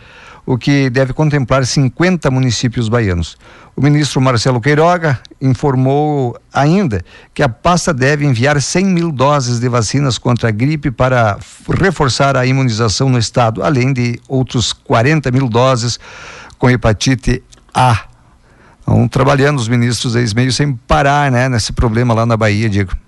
o 0.46 0.58
que 0.58 0.90
deve 0.90 1.14
contemplar 1.14 1.66
50 1.66 2.30
municípios 2.30 2.88
baianos. 2.88 3.38
O 3.76 3.82
ministro 3.82 4.22
Marcelo 4.22 4.62
Queiroga 4.62 5.20
informou 5.42 6.40
ainda 6.54 7.04
que 7.34 7.44
a 7.44 7.50
pasta 7.50 7.94
deve 7.94 8.26
enviar 8.26 8.62
100 8.62 8.86
mil 8.86 9.12
doses 9.12 9.60
de 9.60 9.68
vacinas 9.68 10.18
contra 10.18 10.50
a 10.50 10.52
gripe 10.52 10.92
para 10.92 11.38
reforçar 11.82 12.38
a 12.38 12.46
imunização 12.46 13.10
no 13.10 13.18
estado, 13.18 13.64
além 13.64 13.92
de 13.92 14.20
outros 14.28 14.72
40 14.72 15.32
mil 15.32 15.50
doses 15.50 16.00
com 16.58 16.70
hepatite 16.70 17.44
A. 17.74 18.06
Estão 18.80 19.08
trabalhando 19.08 19.58
os 19.58 19.68
ministros 19.68 20.16
aí 20.16 20.26
meio 20.36 20.52
sem 20.52 20.74
parar, 20.74 21.32
né, 21.32 21.50
nesse 21.50 21.74
problema 21.74 22.14
lá 22.14 22.26
na 22.26 22.38
Bahia, 22.38 22.70
Diego. 22.70 23.05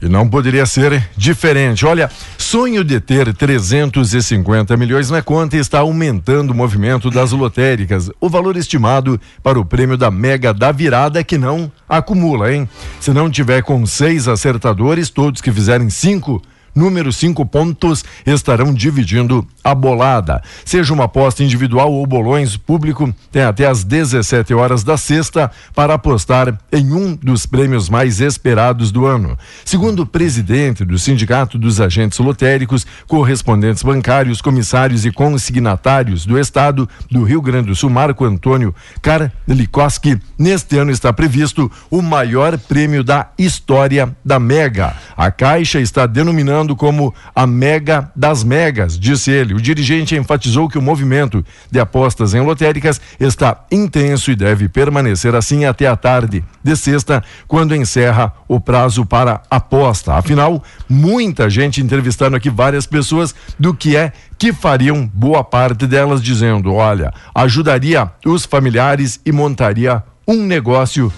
E 0.00 0.08
não 0.08 0.28
poderia 0.28 0.66
ser 0.66 1.08
diferente. 1.16 1.86
Olha, 1.86 2.10
sonho 2.36 2.84
de 2.84 3.00
ter 3.00 3.32
350 3.34 4.76
milhões 4.76 5.10
na 5.10 5.22
conta 5.22 5.56
está 5.56 5.78
aumentando 5.80 6.50
o 6.50 6.54
movimento 6.54 7.10
das 7.10 7.32
lotéricas. 7.32 8.10
O 8.20 8.28
valor 8.28 8.56
estimado 8.56 9.20
para 9.42 9.58
o 9.58 9.64
prêmio 9.64 9.96
da 9.96 10.10
Mega 10.10 10.52
da 10.52 10.70
Virada 10.70 11.24
que 11.24 11.38
não 11.38 11.72
acumula, 11.88 12.52
hein? 12.52 12.68
Se 13.00 13.10
não 13.12 13.30
tiver 13.30 13.62
com 13.62 13.86
seis 13.86 14.28
acertadores, 14.28 15.08
todos 15.08 15.40
que 15.40 15.50
fizerem 15.50 15.88
cinco 15.88 16.42
número 16.76 17.10
cinco 17.10 17.46
pontos 17.46 18.04
estarão 18.26 18.72
dividindo 18.72 19.46
a 19.64 19.74
bolada. 19.74 20.42
Seja 20.64 20.92
uma 20.92 21.04
aposta 21.04 21.42
individual 21.42 21.90
ou 21.92 22.06
bolões, 22.06 22.56
público 22.56 23.12
tem 23.32 23.42
até 23.42 23.66
às 23.66 23.82
17 23.82 24.52
horas 24.54 24.84
da 24.84 24.96
sexta 24.96 25.50
para 25.74 25.94
apostar 25.94 26.58
em 26.70 26.92
um 26.92 27.16
dos 27.16 27.46
prêmios 27.46 27.88
mais 27.88 28.20
esperados 28.20 28.92
do 28.92 29.06
ano. 29.06 29.38
Segundo 29.64 30.00
o 30.00 30.06
presidente 30.06 30.84
do 30.84 30.98
Sindicato 30.98 31.58
dos 31.58 31.80
Agentes 31.80 32.18
Lotéricos, 32.18 32.86
correspondentes 33.06 33.82
bancários, 33.82 34.42
comissários 34.42 35.06
e 35.06 35.10
consignatários 35.10 36.26
do 36.26 36.38
Estado 36.38 36.88
do 37.10 37.22
Rio 37.22 37.40
Grande 37.40 37.68
do 37.68 37.74
Sul, 37.74 37.90
Marco 37.90 38.24
Antônio 38.24 38.74
Karlikoski, 39.00 40.20
neste 40.38 40.76
ano 40.78 40.90
está 40.90 41.12
previsto 41.12 41.70
o 41.90 42.02
maior 42.02 42.58
prêmio 42.58 43.02
da 43.02 43.30
história 43.38 44.14
da 44.24 44.38
Mega. 44.38 44.94
A 45.16 45.30
Caixa 45.30 45.80
está 45.80 46.06
denominando 46.06 46.65
como 46.74 47.14
a 47.34 47.46
mega 47.46 48.10
das 48.16 48.42
megas, 48.42 48.98
disse 48.98 49.30
ele. 49.30 49.54
O 49.54 49.60
dirigente 49.60 50.16
enfatizou 50.16 50.68
que 50.68 50.78
o 50.78 50.82
movimento 50.82 51.44
de 51.70 51.78
apostas 51.78 52.34
em 52.34 52.40
lotéricas 52.40 53.00
está 53.20 53.64
intenso 53.70 54.30
e 54.30 54.36
deve 54.36 54.68
permanecer 54.68 55.34
assim 55.34 55.64
até 55.64 55.86
a 55.86 55.94
tarde 55.94 56.42
de 56.64 56.76
sexta, 56.76 57.22
quando 57.46 57.76
encerra 57.76 58.32
o 58.48 58.58
prazo 58.58 59.04
para 59.06 59.42
aposta. 59.50 60.14
Afinal, 60.14 60.64
muita 60.88 61.48
gente 61.48 61.80
entrevistando 61.80 62.36
aqui 62.36 62.50
várias 62.50 62.86
pessoas 62.86 63.34
do 63.58 63.74
que 63.74 63.96
é 63.96 64.12
que 64.38 64.52
fariam 64.52 65.08
boa 65.12 65.44
parte 65.44 65.86
delas 65.86 66.22
dizendo: 66.22 66.72
olha, 66.72 67.12
ajudaria 67.34 68.10
os 68.24 68.44
familiares 68.44 69.20
e 69.24 69.30
montaria 69.30 70.02
um 70.26 70.42
negócio 70.42 71.12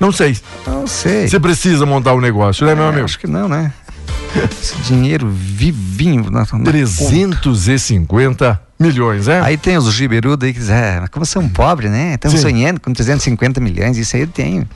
não 0.00 0.12
sei. 0.12 0.36
Não 0.66 0.86
sei. 0.86 1.28
Você 1.28 1.40
precisa 1.40 1.84
montar 1.84 2.14
um 2.14 2.20
negócio, 2.20 2.64
né, 2.64 2.74
meu 2.74 2.84
é, 2.84 2.88
amigo? 2.88 3.04
Acho 3.04 3.18
que 3.18 3.26
não, 3.26 3.48
né? 3.48 3.72
Esse 4.60 4.76
dinheiro 4.82 5.28
vivinho. 5.30 6.30
Na, 6.30 6.40
na 6.40 6.64
350 6.64 8.06
conta. 8.06 8.60
milhões, 8.78 9.28
é? 9.28 9.40
Aí 9.40 9.56
tem 9.56 9.76
os 9.76 9.92
giberudos 9.92 10.46
aí 10.46 10.52
que 10.52 10.60
dizem, 10.60 10.76
é, 10.76 11.04
como 11.10 11.24
são 11.24 11.48
pobres, 11.48 11.90
né? 11.90 12.14
Estamos 12.14 12.40
sonhando 12.40 12.80
com 12.80 12.92
350 12.92 13.60
milhões, 13.60 13.96
isso 13.96 14.16
aí 14.16 14.22
eu 14.22 14.28
tenho. 14.28 14.68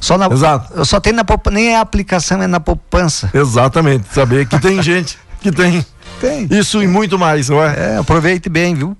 Só 0.00 0.16
na, 0.16 0.26
Exato. 0.26 0.84
Só 0.84 0.98
tem 0.98 1.12
na 1.12 1.24
nem 1.52 1.68
é 1.68 1.76
a 1.76 1.80
aplicação, 1.80 2.42
é 2.42 2.46
na 2.46 2.58
poupança. 2.58 3.30
Exatamente. 3.34 4.06
Saber 4.12 4.46
que 4.46 4.58
tem 4.58 4.82
gente 4.82 5.18
que 5.40 5.50
tem 5.50 5.84
Tem. 6.20 6.46
Isso 6.50 6.82
e 6.82 6.86
muito 6.86 7.18
mais, 7.18 7.48
não 7.48 7.62
é? 7.62 7.94
É, 7.94 7.96
aproveite 7.96 8.48
bem, 8.48 8.74
viu? 8.74 8.96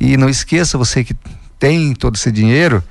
E 0.00 0.16
não 0.16 0.28
esqueça, 0.28 0.76
você 0.76 1.04
que 1.04 1.14
tem 1.58 1.94
todo 1.94 2.16
esse 2.16 2.30
dinheiro, 2.30 2.82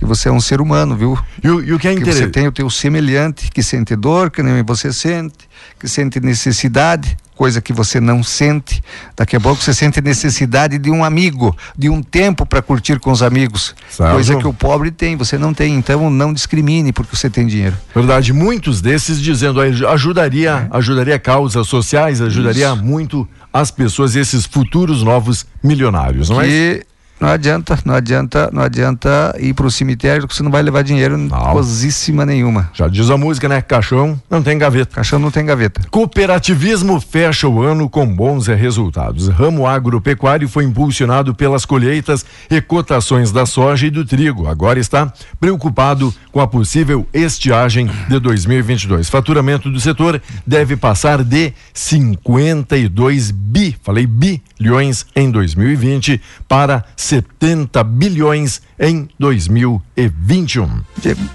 que 0.00 0.06
você 0.06 0.30
é 0.30 0.32
um 0.32 0.40
ser 0.40 0.60
humano, 0.62 0.96
viu? 0.96 1.16
E, 1.44 1.48
o- 1.48 1.62
e 1.62 1.72
o 1.74 1.78
que 1.78 1.86
é 1.86 1.90
Que 1.94 1.98
você 1.98 2.02
interessante. 2.10 2.32
tem 2.32 2.48
o 2.48 2.52
teu 2.52 2.68
semelhante 2.70 3.50
que 3.50 3.62
sente 3.62 3.94
dor, 3.94 4.30
que 4.30 4.42
nem 4.42 4.62
você 4.64 4.92
sente, 4.94 5.46
que 5.78 5.86
sente 5.86 6.18
necessidade, 6.20 7.18
coisa 7.36 7.60
que 7.60 7.70
você 7.72 8.00
não 8.00 8.22
sente. 8.22 8.82
Daqui 9.14 9.36
a 9.36 9.40
pouco 9.40 9.62
você 9.62 9.74
sente 9.74 10.00
necessidade 10.00 10.78
de 10.78 10.90
um 10.90 11.04
amigo, 11.04 11.54
de 11.76 11.90
um 11.90 12.02
tempo 12.02 12.46
para 12.46 12.62
curtir 12.62 12.98
com 12.98 13.10
os 13.12 13.22
amigos, 13.22 13.74
Certo. 13.90 14.12
coisa 14.14 14.36
que 14.36 14.46
o 14.46 14.54
pobre 14.54 14.90
tem, 14.90 15.16
você 15.16 15.36
não 15.36 15.52
tem. 15.52 15.74
Então 15.74 16.08
não 16.08 16.32
discrimine 16.32 16.92
porque 16.94 17.14
você 17.14 17.28
tem 17.28 17.46
dinheiro. 17.46 17.76
Verdade, 17.94 18.32
muitos 18.32 18.80
desses 18.80 19.20
dizendo 19.20 19.60
ajudaria, 19.60 20.66
ajudaria 20.70 21.18
causas 21.18 21.66
sociais, 21.66 22.22
ajudaria 22.22 22.74
muito 22.74 23.28
as 23.52 23.70
pessoas, 23.70 24.16
esses 24.16 24.46
futuros 24.46 25.02
novos 25.02 25.44
milionários, 25.62 26.30
não 26.30 26.40
é? 26.40 26.82
Não 27.20 27.28
adianta, 27.28 27.78
não 27.84 27.94
adianta, 27.94 28.50
não 28.50 28.62
adianta 28.62 29.36
ir 29.38 29.52
para 29.52 29.66
o 29.66 29.70
cemitério 29.70 30.26
que 30.26 30.34
você 30.34 30.42
não 30.42 30.50
vai 30.50 30.62
levar 30.62 30.82
dinheiro 30.82 31.18
cosíssima 31.52 32.24
nenhuma. 32.24 32.70
Já 32.72 32.88
diz 32.88 33.10
a 33.10 33.18
música, 33.18 33.46
né? 33.46 33.60
Caixão 33.60 34.18
não 34.30 34.42
tem 34.42 34.56
gaveta. 34.56 34.94
Caixão 34.94 35.18
não 35.18 35.30
tem 35.30 35.44
gaveta. 35.44 35.82
Cooperativismo 35.90 36.98
fecha 36.98 37.46
o 37.46 37.62
ano 37.62 37.90
com 37.90 38.06
bons 38.06 38.46
resultados. 38.46 39.28
Ramo 39.28 39.66
agropecuário 39.66 40.48
foi 40.48 40.64
impulsionado 40.64 41.34
pelas 41.34 41.66
colheitas 41.66 42.24
e 42.50 42.58
cotações 42.60 43.30
da 43.30 43.44
soja 43.44 43.86
e 43.86 43.90
do 43.90 44.04
trigo. 44.04 44.48
Agora 44.48 44.80
está 44.80 45.12
preocupado 45.38 46.14
com 46.32 46.40
a 46.40 46.46
possível 46.46 47.06
estiagem 47.12 47.90
de 48.08 48.18
2022. 48.18 49.10
Faturamento 49.10 49.70
do 49.70 49.78
setor 49.78 50.22
deve 50.46 50.74
passar 50.74 51.22
de 51.22 51.52
52 51.74 53.30
bi, 53.30 53.76
falei 53.82 54.06
bilhões 54.06 55.04
em 55.14 55.30
2020 55.30 56.20
para 56.48 56.84
70 57.10 57.82
bilhões 57.82 58.62
em 58.78 59.08
2021. 59.18 60.68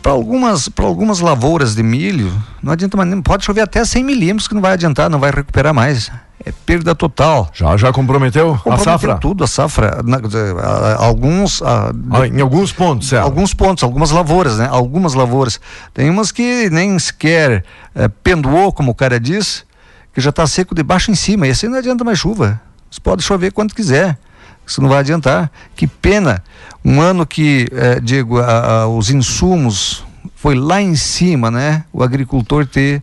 Para 0.02 0.14
algumas, 0.14 0.70
algumas 0.78 1.20
lavouras 1.20 1.76
de 1.76 1.84
milho, 1.84 2.32
não 2.64 2.72
adianta 2.72 2.96
mais, 2.96 3.14
pode 3.22 3.44
chover 3.44 3.60
até 3.62 3.84
100 3.84 4.02
milímetros 4.04 4.48
que 4.48 4.54
não 4.54 4.62
vai 4.62 4.72
adiantar, 4.72 5.10
não 5.10 5.20
vai 5.20 5.32
recuperar 5.32 5.74
mais. 5.74 6.10
É 6.46 6.52
perda 6.66 6.96
total. 6.96 7.50
Já 7.54 7.76
já 7.76 7.92
comprometeu, 7.92 8.54
a 8.54 8.58
Comprometeu 8.58 8.84
safra? 8.86 9.16
tudo, 9.18 9.44
a 9.44 9.48
safra. 9.48 10.02
Na- 10.06 10.18
a- 10.18 10.62
a- 10.94 11.06
alguns, 11.06 11.62
a- 11.62 11.92
Ah, 12.12 12.28
em 12.28 12.40
alguns 12.40 12.72
pontos, 12.72 13.10
certo? 13.10 13.24
alguns 13.26 13.54
pontos, 13.54 13.84
algumas 13.84 14.12
lavouras, 14.12 14.58
né? 14.58 14.68
Algumas 14.72 15.14
lavouras. 15.14 15.60
Tem 15.94 16.10
umas 16.10 16.32
que 16.32 16.70
nem 16.70 16.98
sequer 17.00 17.66
eh, 17.96 18.08
pendoou, 18.24 18.72
como 18.72 18.92
o 18.92 18.96
cara 18.96 19.20
diz, 19.20 19.66
que 20.14 20.22
já 20.22 20.30
está 20.30 20.46
seco 20.48 20.74
de 20.76 20.84
baixo 20.84 21.12
em 21.12 21.16
cima. 21.16 21.48
Esse 21.48 21.66
aí 21.66 21.72
não 21.72 21.80
adianta 21.80 22.04
mais 22.06 22.18
chuva. 22.20 22.62
Você 22.92 23.00
pode 23.02 23.24
chover 23.24 23.52
quanto 23.52 23.74
quiser. 23.76 24.18
Isso 24.66 24.82
não 24.82 24.90
vai 24.90 25.00
adiantar. 25.00 25.52
Que 25.76 25.86
pena. 25.88 26.44
Um 26.84 27.02
ano 27.02 27.26
que, 27.26 27.68
eh, 27.72 28.00
Diego, 28.02 28.40
a- 28.40 28.82
a- 28.82 28.88
os 28.88 29.10
insumos 29.10 30.04
foi 30.36 30.56
lá 30.56 30.82
em 30.82 30.96
cima, 30.96 31.50
né? 31.52 31.84
O 31.94 32.04
agricultor 32.04 32.66
ter 32.66 33.02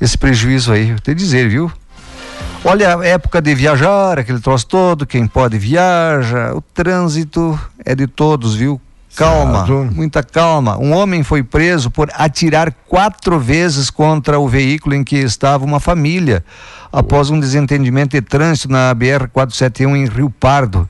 esse 0.00 0.16
prejuízo 0.16 0.72
aí. 0.72 0.90
Vou 0.90 0.98
te 1.00 1.14
dizer, 1.14 1.48
viu? 1.48 1.70
Olha 2.64 2.96
a 2.98 3.04
época 3.06 3.40
de 3.40 3.54
viajar, 3.54 4.18
aquele 4.18 4.40
troço 4.40 4.66
todo, 4.66 5.06
quem 5.06 5.26
pode 5.26 5.58
viaja, 5.58 6.52
o 6.54 6.60
trânsito 6.60 7.58
é 7.84 7.94
de 7.94 8.06
todos, 8.06 8.54
viu? 8.54 8.78
Calma, 9.16 9.66
Certo. 9.66 9.92
muita 9.94 10.22
calma. 10.22 10.78
Um 10.78 10.92
homem 10.94 11.22
foi 11.24 11.42
preso 11.42 11.90
por 11.90 12.08
atirar 12.14 12.72
quatro 12.86 13.40
vezes 13.40 13.90
contra 13.90 14.38
o 14.38 14.46
veículo 14.46 14.94
em 14.94 15.02
que 15.02 15.16
estava 15.16 15.64
uma 15.64 15.80
família, 15.80 16.44
após 16.92 17.30
um 17.30 17.38
desentendimento 17.38 18.16
de 18.16 18.22
trânsito 18.22 18.72
na 18.72 18.94
BR-471 18.94 19.96
em 19.96 20.06
Rio 20.06 20.30
Pardo. 20.30 20.88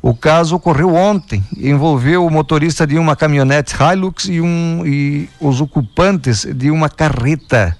O 0.00 0.14
caso 0.14 0.56
ocorreu 0.56 0.94
ontem, 0.94 1.42
envolveu 1.56 2.24
o 2.24 2.30
motorista 2.30 2.86
de 2.86 2.96
uma 2.96 3.16
caminhonete 3.16 3.74
Hilux 3.74 4.26
e, 4.26 4.40
um, 4.40 4.82
e 4.86 5.28
os 5.40 5.60
ocupantes 5.60 6.44
de 6.44 6.70
uma 6.70 6.88
carreta. 6.88 7.76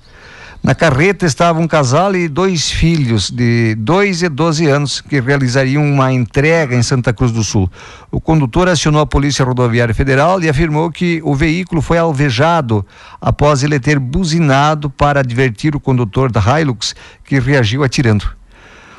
Na 0.62 0.74
carreta 0.74 1.24
estava 1.24 1.60
um 1.60 1.68
casal 1.68 2.14
e 2.16 2.28
dois 2.28 2.70
filhos 2.70 3.30
de 3.30 3.76
2 3.76 4.22
e 4.24 4.28
12 4.28 4.66
anos 4.66 5.00
que 5.00 5.20
realizariam 5.20 5.82
uma 5.82 6.12
entrega 6.12 6.74
em 6.74 6.82
Santa 6.82 7.12
Cruz 7.12 7.30
do 7.30 7.44
Sul. 7.44 7.70
O 8.10 8.20
condutor 8.20 8.68
acionou 8.68 9.00
a 9.00 9.06
Polícia 9.06 9.44
Rodoviária 9.44 9.94
Federal 9.94 10.42
e 10.42 10.48
afirmou 10.48 10.90
que 10.90 11.20
o 11.24 11.34
veículo 11.34 11.80
foi 11.80 11.96
alvejado 11.96 12.84
após 13.20 13.62
ele 13.62 13.78
ter 13.78 13.98
buzinado 13.98 14.90
para 14.90 15.20
advertir 15.20 15.76
o 15.76 15.80
condutor 15.80 16.30
da 16.30 16.40
Hilux, 16.40 16.94
que 17.24 17.38
reagiu 17.38 17.84
atirando. 17.84 18.26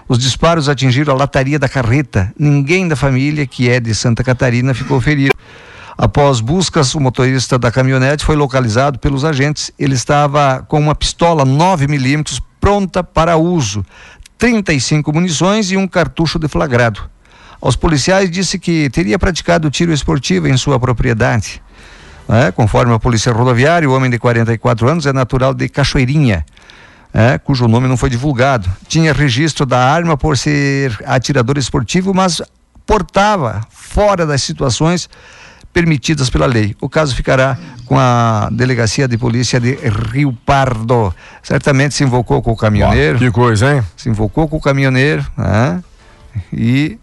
Os 0.08 0.18
disparos 0.18 0.68
atingiram 0.68 1.14
a 1.14 1.18
lataria 1.18 1.60
da 1.60 1.70
carreta. 1.70 2.34
Ninguém 2.40 2.88
da 2.88 2.96
família, 2.96 3.46
que 3.46 3.70
é 3.70 3.80
de 3.80 3.94
Santa 3.94 4.24
Catarina, 4.24 4.74
ficou 4.74 5.00
ferido. 5.00 5.36
Após 6.02 6.40
buscas, 6.40 6.96
o 6.96 7.00
motorista 7.02 7.60
da 7.60 7.70
caminhonete 7.70 8.24
foi 8.24 8.38
localizado 8.38 8.98
pelos 9.00 9.26
agentes. 9.26 9.70
Ele 9.78 9.96
estava 9.96 10.66
com 10.66 10.80
uma 10.80 10.96
pistola 10.96 11.44
9 11.44 11.90
milímetros 11.90 12.40
pronta 12.62 13.04
para 13.04 13.36
uso, 13.36 13.86
35 14.38 15.12
munições 15.12 15.72
e 15.72 15.76
um 15.76 15.86
cartucho 15.86 16.40
deflagrado. 16.40 17.02
Aos 17.62 17.76
policiais 17.76 18.32
disse 18.32 18.58
que 18.58 18.90
teria 18.90 19.20
praticado 19.20 19.70
tiro 19.70 19.92
esportivo 19.92 20.48
em 20.48 20.56
sua 20.56 20.80
propriedade. 20.80 21.62
É, 22.30 22.50
conforme 22.50 22.94
a 22.94 23.00
polícia 23.00 23.34
rodoviária, 23.34 23.90
o 23.90 23.94
homem 23.94 24.10
de 24.10 24.18
44 24.18 24.88
anos 24.88 25.06
é 25.06 25.12
natural 25.12 25.54
de 25.54 25.68
Cachoeirinha, 25.68 26.46
é, 27.14 27.38
cujo 27.38 27.68
nome 27.68 27.90
não 27.90 27.98
foi 27.98 28.10
divulgado. 28.10 28.70
Tinha 28.88 29.12
registro 29.12 29.66
da 29.66 29.84
arma 29.84 30.16
por 30.16 30.38
ser 30.38 30.98
atirador 31.06 31.58
esportivo, 31.58 32.14
mas 32.14 32.42
portava 32.86 33.68
fora 33.70 34.26
das 34.26 34.42
situações 34.42 35.10
permitidas 35.74 36.30
pela 36.30 36.46
lei. 36.46 36.76
O 36.82 36.90
caso 36.90 37.16
ficará 37.16 37.58
com 37.86 37.98
a 37.98 38.50
delegacia 38.52 39.08
de 39.08 39.18
polícia 39.18 39.60
de 39.60 39.76
Rio 40.12 40.34
Pardo. 40.46 41.14
Certamente 41.42 41.94
se 41.96 42.04
invocou 42.04 42.42
com 42.42 42.52
o 42.52 42.58
caminhoneiro, 42.58 43.18
Que 43.20 43.32
coisa, 43.32 43.76
hein? 43.76 43.84
se 43.98 44.10
invocou 44.10 44.48
com 44.48 44.58
o 44.58 44.62
caminhoneiro 44.62 45.26
né? 45.38 45.82
e 46.52 46.98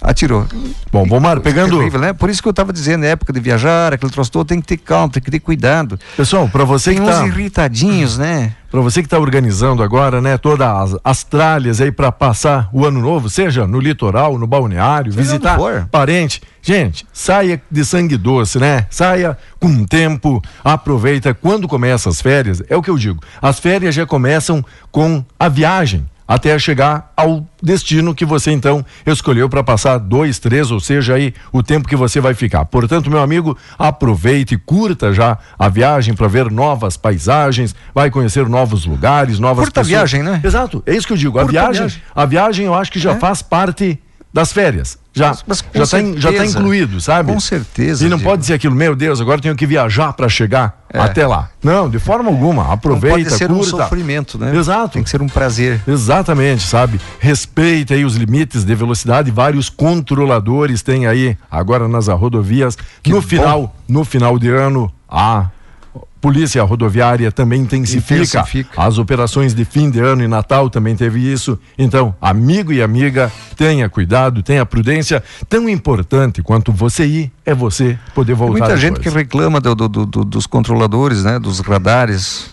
atirou. 0.00 0.46
Bom, 0.90 1.06
Bomar, 1.06 1.40
pegando. 1.40 1.78
Terrível, 1.78 2.00
né? 2.00 2.12
Por 2.12 2.30
isso 2.30 2.42
que 2.42 2.48
eu 2.48 2.50
estava 2.50 2.72
dizendo, 2.72 3.04
é 3.04 3.10
época 3.10 3.32
de 3.32 3.40
viajar, 3.40 3.92
aquele 3.92 4.10
troço 4.10 4.30
todo, 4.30 4.46
tem 4.46 4.60
que 4.60 4.66
ter 4.66 4.76
calma, 4.76 5.12
tem 5.12 5.22
que 5.22 5.30
ter 5.30 5.40
cuidado. 5.40 5.98
Pessoal, 6.16 6.48
para 6.48 6.64
você 6.64 6.90
Tem 6.90 7.02
que 7.02 7.08
uns 7.08 7.16
tá. 7.16 7.26
irritadinhos, 7.26 8.18
né? 8.18 8.54
Para 8.70 8.80
você 8.80 9.02
que 9.02 9.06
está 9.06 9.18
organizando 9.18 9.82
agora, 9.82 10.20
né, 10.20 10.38
todas 10.38 10.66
as, 10.68 11.00
as 11.02 11.24
tralhas 11.24 11.80
aí 11.80 11.90
para 11.90 12.12
passar 12.12 12.68
o 12.72 12.86
ano 12.86 13.00
novo, 13.00 13.28
seja 13.28 13.66
no 13.66 13.80
litoral, 13.80 14.38
no 14.38 14.46
balneário, 14.46 15.12
Seja 15.12 15.24
visitar 15.24 15.58
parente. 15.90 16.40
Gente, 16.62 17.04
saia 17.12 17.60
de 17.68 17.84
sangue 17.84 18.16
doce, 18.16 18.60
né? 18.60 18.86
Saia 18.88 19.36
com 19.58 19.84
tempo, 19.84 20.40
aproveita 20.62 21.34
quando 21.34 21.66
começa 21.66 22.08
as 22.08 22.20
férias. 22.22 22.62
É 22.68 22.76
o 22.76 22.82
que 22.82 22.90
eu 22.90 22.96
digo. 22.96 23.20
As 23.42 23.58
férias 23.58 23.92
já 23.92 24.06
começam 24.06 24.64
com 24.92 25.24
a 25.38 25.48
viagem 25.48 26.06
até 26.30 26.56
chegar 26.60 27.12
ao 27.16 27.44
destino 27.60 28.14
que 28.14 28.24
você 28.24 28.52
então 28.52 28.86
escolheu 29.04 29.48
para 29.48 29.64
passar 29.64 29.98
dois, 29.98 30.38
três, 30.38 30.70
ou 30.70 30.78
seja, 30.78 31.14
aí 31.14 31.34
o 31.52 31.60
tempo 31.60 31.88
que 31.88 31.96
você 31.96 32.20
vai 32.20 32.34
ficar. 32.34 32.64
Portanto, 32.66 33.10
meu 33.10 33.18
amigo, 33.20 33.58
aproveite, 33.76 34.56
curta 34.56 35.12
já 35.12 35.36
a 35.58 35.68
viagem 35.68 36.14
para 36.14 36.28
ver 36.28 36.48
novas 36.48 36.96
paisagens, 36.96 37.74
vai 37.92 38.10
conhecer 38.12 38.48
novos 38.48 38.86
lugares, 38.86 39.40
novas 39.40 39.64
Curta 39.64 39.80
a 39.80 39.82
pessoas. 39.82 39.88
viagem, 39.98 40.22
né? 40.22 40.40
Exato, 40.44 40.82
é 40.86 40.94
isso 40.94 41.04
que 41.06 41.12
eu 41.12 41.16
digo. 41.16 41.36
A 41.36 41.42
Curta 41.42 41.58
a 41.58 41.62
viagem, 41.64 41.80
viagem. 41.88 42.02
a 42.14 42.24
viagem 42.26 42.66
eu 42.66 42.74
acho 42.74 42.92
que 42.92 43.00
já 43.00 43.12
É. 43.12 43.16
faz 43.16 43.42
parte 43.42 43.98
das 44.32 44.52
férias. 44.52 44.98
Já 45.12 45.36
Mas 45.44 45.58
já 45.74 45.82
está 45.82 45.98
já 45.98 46.12
tá 46.12 46.20
certeza. 46.38 46.58
incluído, 46.60 47.00
sabe? 47.00 47.32
Com 47.32 47.40
certeza, 47.40 48.06
E 48.06 48.08
não 48.08 48.16
Diego. 48.16 48.30
pode 48.30 48.46
ser 48.46 48.52
aquilo, 48.54 48.76
meu 48.76 48.94
Deus, 48.94 49.20
agora 49.20 49.40
tenho 49.40 49.56
que 49.56 49.66
viajar 49.66 50.12
para 50.12 50.28
chegar 50.28 50.84
É. 50.92 51.00
até 51.00 51.26
lá. 51.26 51.50
Não, 51.62 51.90
de 51.90 51.98
forma 51.98 52.30
alguma. 52.30 52.72
Aproveita, 52.72 53.16
não 53.18 53.24
pode 53.24 53.36
ser 53.36 53.50
um 53.50 53.56
curta. 53.56 53.70
sofrimento, 53.70 54.38
né? 54.38 54.54
Exato. 54.56 54.90
Tem 54.94 55.02
que 55.02 55.10
ser 55.10 55.20
um 55.20 55.26
prazer. 55.28 55.80
Exatamente, 55.86 56.62
sabe? 56.62 57.00
Respeita 57.18 57.94
aí 57.94 58.04
os 58.04 58.14
limites 58.14 58.64
de 58.64 58.72
velocidade. 58.74 59.32
Vários 59.32 59.68
controladores 59.68 60.80
tem 60.82 61.06
aí 61.08 61.36
agora 61.50 61.88
nas 61.88 62.06
rodovias. 62.08 62.76
no 63.06 63.16
bom. 63.16 63.22
final, 63.22 63.76
no 63.88 64.04
final 64.04 64.38
de 64.38 64.48
ano, 64.48 64.92
a 65.08 65.46
Polícia 66.20 66.62
Rodoviária 66.62 67.32
também 67.32 67.62
intensifica, 67.62 68.22
Intensifica. 68.40 68.82
as 68.82 68.98
operações 68.98 69.54
de 69.54 69.64
fim 69.64 69.90
de 69.90 70.00
ano 70.00 70.22
e 70.22 70.28
Natal 70.28 70.68
também 70.68 70.94
teve 70.94 71.20
isso. 71.20 71.58
Então, 71.78 72.14
amigo 72.20 72.72
e 72.72 72.82
amiga, 72.82 73.32
tenha 73.56 73.88
cuidado, 73.88 74.42
tenha 74.42 74.66
prudência. 74.66 75.22
Tão 75.48 75.68
importante 75.68 76.42
quanto 76.42 76.72
você 76.72 77.06
ir 77.06 77.32
é 77.46 77.54
você 77.54 77.98
poder 78.14 78.32
Tem 78.32 78.38
voltar. 78.38 78.58
muita 78.58 78.76
gente 78.76 79.00
que 79.00 79.08
reclama 79.08 79.60
do- 79.60 79.74
do- 79.74 79.88
do- 79.88 80.06
do- 80.06 80.24
dos 80.24 80.46
controladores, 80.46 81.24
né? 81.24 81.38
Dos 81.38 81.60
radares. 81.60 82.50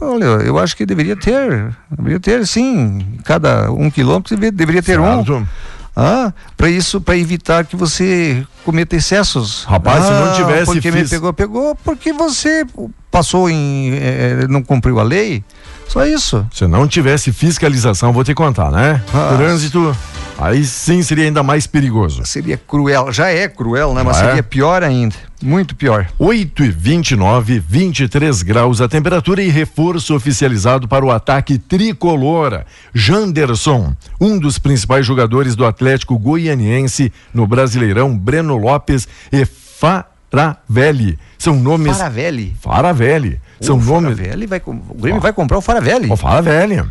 Olha, 0.00 0.24
eu 0.44 0.58
acho 0.58 0.76
que 0.76 0.84
deveria 0.84 1.16
ter, 1.16 1.74
deveria 1.90 2.20
ter 2.20 2.46
sim, 2.46 3.18
cada 3.24 3.70
um 3.70 3.88
quilômetro 3.90 4.34
deveria, 4.34 4.52
deveria 4.52 4.82
ter 4.82 4.98
um. 5.00 5.46
Ah, 5.96 6.30
para 6.58 6.68
isso, 6.68 7.00
para 7.00 7.16
evitar 7.16 7.64
que 7.64 7.74
você 7.74 8.44
cometa 8.64 8.94
excessos. 8.96 9.64
Rapaz, 9.64 10.04
se 10.04 10.10
não 10.10 10.30
Ah, 10.30 10.34
tivesse 10.36 10.66
Porque 10.66 10.90
me 10.90 11.00
fis- 11.00 11.10
pegou, 11.10 11.32
pegou, 11.32 11.74
porque 11.76 12.12
você 12.12 12.66
passou 13.10 13.48
em. 13.48 13.92
eh, 13.94 14.46
não 14.48 14.62
cumpriu 14.62 15.00
a 15.00 15.02
lei. 15.02 15.42
Só 15.88 16.04
isso. 16.04 16.46
Se 16.52 16.66
não 16.66 16.86
tivesse 16.86 17.32
fiscalização, 17.32 18.12
vou 18.12 18.22
te 18.24 18.34
contar, 18.34 18.70
né? 18.70 19.00
Ah. 19.14 19.34
Trânsito, 19.36 19.96
aí 20.38 20.64
sim 20.64 21.02
seria 21.02 21.24
ainda 21.24 21.42
mais 21.42 21.66
perigoso. 21.66 22.24
Seria 22.26 22.56
cruel. 22.56 23.12
Já 23.12 23.28
é 23.30 23.48
cruel, 23.48 23.94
né? 23.94 24.02
Mas 24.02 24.16
Já 24.18 24.22
é. 24.24 24.26
seria 24.28 24.42
pior 24.42 24.82
ainda. 24.82 25.14
Muito 25.42 25.76
pior. 25.76 26.08
8 26.18 26.64
e 26.64 26.70
29, 26.70 27.58
23 27.58 28.42
graus 28.42 28.80
a 28.80 28.88
temperatura 28.88 29.42
e 29.42 29.48
reforço 29.50 30.14
oficializado 30.14 30.88
para 30.88 31.04
o 31.04 31.10
ataque 31.10 31.58
tricolor. 31.58 32.64
Janderson, 32.94 33.94
um 34.20 34.38
dos 34.38 34.58
principais 34.58 35.04
jogadores 35.04 35.54
do 35.54 35.66
Atlético 35.66 36.18
Goianiense 36.18 37.12
no 37.34 37.46
Brasileirão, 37.46 38.16
Breno 38.16 38.56
Lopes 38.56 39.06
e 39.30 39.44
Faravelli. 39.44 41.18
São 41.38 41.54
nomes. 41.56 41.96
Faravelli. 41.96 42.56
Faravelli. 42.60 43.40
São 43.60 43.76
o 43.76 43.82
nomes. 43.82 44.16
Faravelli 44.18 44.46
vai, 44.46 44.60
com- 44.60 44.80
o 44.88 44.94
Grêmio 45.00 45.20
vai 45.20 45.32
comprar 45.32 45.58
o 45.58 45.60
Faravelli. 45.60 46.08
Ó, 46.10 46.16
Faravelli. 46.16 46.82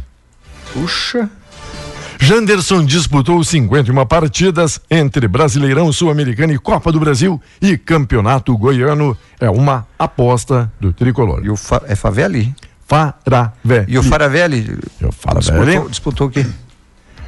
Puxa. 0.73 1.29
Janderson 2.19 2.83
disputou 2.85 3.43
51 3.43 4.05
partidas 4.05 4.79
entre 4.89 5.27
Brasileirão 5.27 5.91
Sul-Americano 5.91 6.53
e 6.53 6.57
Copa 6.57 6.91
do 6.91 6.99
Brasil 6.99 7.41
e 7.61 7.77
Campeonato 7.77 8.57
Goiano. 8.57 9.17
É 9.39 9.49
uma 9.49 9.85
aposta 9.99 10.71
do 10.79 10.91
tricolor. 10.93 11.41
E 11.45 11.49
o 11.49 11.55
Fa- 11.55 11.83
é 11.87 11.95
Favelli? 11.95 12.53
Faravelli. 12.87 13.85
E 13.87 13.97
o 13.97 14.03
Faravelli 14.03 14.77
E 15.01 15.05
o 15.05 15.11
Faravelli? 15.11 15.65
disputou, 15.65 15.89
disputou 15.89 16.27
o 16.27 16.29
quê? 16.29 16.45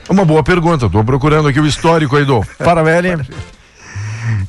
É 0.07 0.11
uma 0.11 0.23
boa 0.25 0.43
pergunta. 0.43 0.85
Estou 0.85 1.03
procurando 1.03 1.47
aqui 1.47 1.59
o 1.59 1.65
histórico 1.65 2.15
aí 2.15 2.25
do 2.25 2.41
Faravelli. 2.57 3.09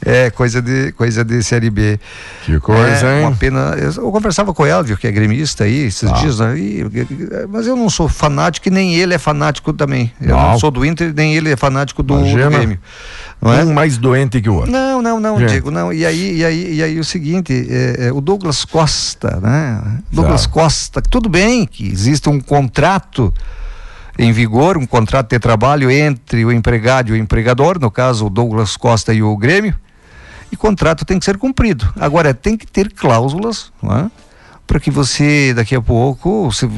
É, 0.04 0.30
coisa 0.30 0.60
de, 0.62 0.92
coisa 0.92 1.24
de 1.24 1.42
Série 1.42 1.70
B. 1.70 1.98
Que 2.44 2.58
coisa, 2.60 3.06
é, 3.06 3.18
hein? 3.20 3.26
Uma 3.26 3.36
pena. 3.36 3.74
Eu 3.96 4.10
conversava 4.12 4.52
com 4.54 4.62
o 4.62 4.66
Elvio, 4.66 4.96
que 4.96 5.06
é 5.06 5.12
gremista 5.12 5.64
aí, 5.64 5.86
esses 5.86 6.08
Ah. 6.10 6.14
dias, 6.14 6.38
né? 6.40 6.58
E- 6.58 6.84
mas 7.50 7.66
eu 7.66 7.76
não 7.76 7.88
sou 7.90 8.08
fanático 8.08 8.68
e 8.68 8.70
nem 8.70 8.94
ele 8.94 9.14
é 9.14 9.18
fanático 9.18 9.72
também. 9.72 10.12
Eu 10.20 10.28
Não. 10.36 10.50
não 10.52 10.58
sou 10.58 10.70
do 10.70 10.84
Inter, 10.84 11.12
nem 11.14 11.34
ele 11.34 11.50
é 11.50 11.56
fanático 11.56 12.02
do, 12.02 12.18
do. 12.18 12.24
Grêmio. 12.32 12.78
Não 13.40 13.52
é? 13.52 13.64
Um 13.64 13.72
mais 13.72 13.96
doente 13.98 14.40
que 14.40 14.48
o 14.48 14.54
outro. 14.54 14.70
Não, 14.72 15.00
não, 15.00 15.20
não, 15.20 15.38
Gente. 15.38 15.50
Diego, 15.50 15.70
não. 15.70 15.92
E 15.92 16.04
aí, 16.04 16.38
e 16.38 16.44
aí, 16.44 16.74
e 16.74 16.82
aí 16.82 16.98
o 16.98 17.04
seguinte, 17.04 17.68
é, 17.70 18.06
é, 18.08 18.12
o 18.12 18.20
Douglas 18.20 18.64
Costa, 18.64 19.38
né? 19.40 19.80
Douglas 20.10 20.40
Certo. 20.42 20.52
Costa, 20.54 21.00
tudo 21.02 21.28
bem 21.28 21.64
que 21.64 21.86
existe 21.86 22.28
um 22.28 22.40
contrato 22.40 23.32
em 24.18 24.33
vigor, 24.33 24.76
um 24.76 24.85
contrato 24.85 25.31
de 25.31 25.38
trabalho 25.38 25.90
entre 25.90 26.44
o 26.44 26.52
empregado 26.52 27.11
e 27.11 27.12
o 27.12 27.16
empregador, 27.16 27.78
no 27.78 27.90
caso 27.90 28.26
o 28.26 28.31
Douglas 28.31 28.76
Costa 28.76 29.14
e 29.14 29.22
o 29.22 29.37
Grêmio, 29.37 29.74
e 30.50 30.57
contrato 30.57 31.04
tem 31.04 31.18
que 31.18 31.24
ser 31.24 31.38
cumprido. 31.38 31.88
Agora, 32.00 32.35
tem 32.35 32.57
que 32.57 32.66
ter 32.66 32.92
cláusulas, 32.92 33.70
é? 33.85 34.11
para 34.66 34.78
que 34.78 34.90
você 34.90 35.54
daqui 35.54 35.74
a 35.74 35.81
pouco 35.81 36.52
se, 36.52 36.68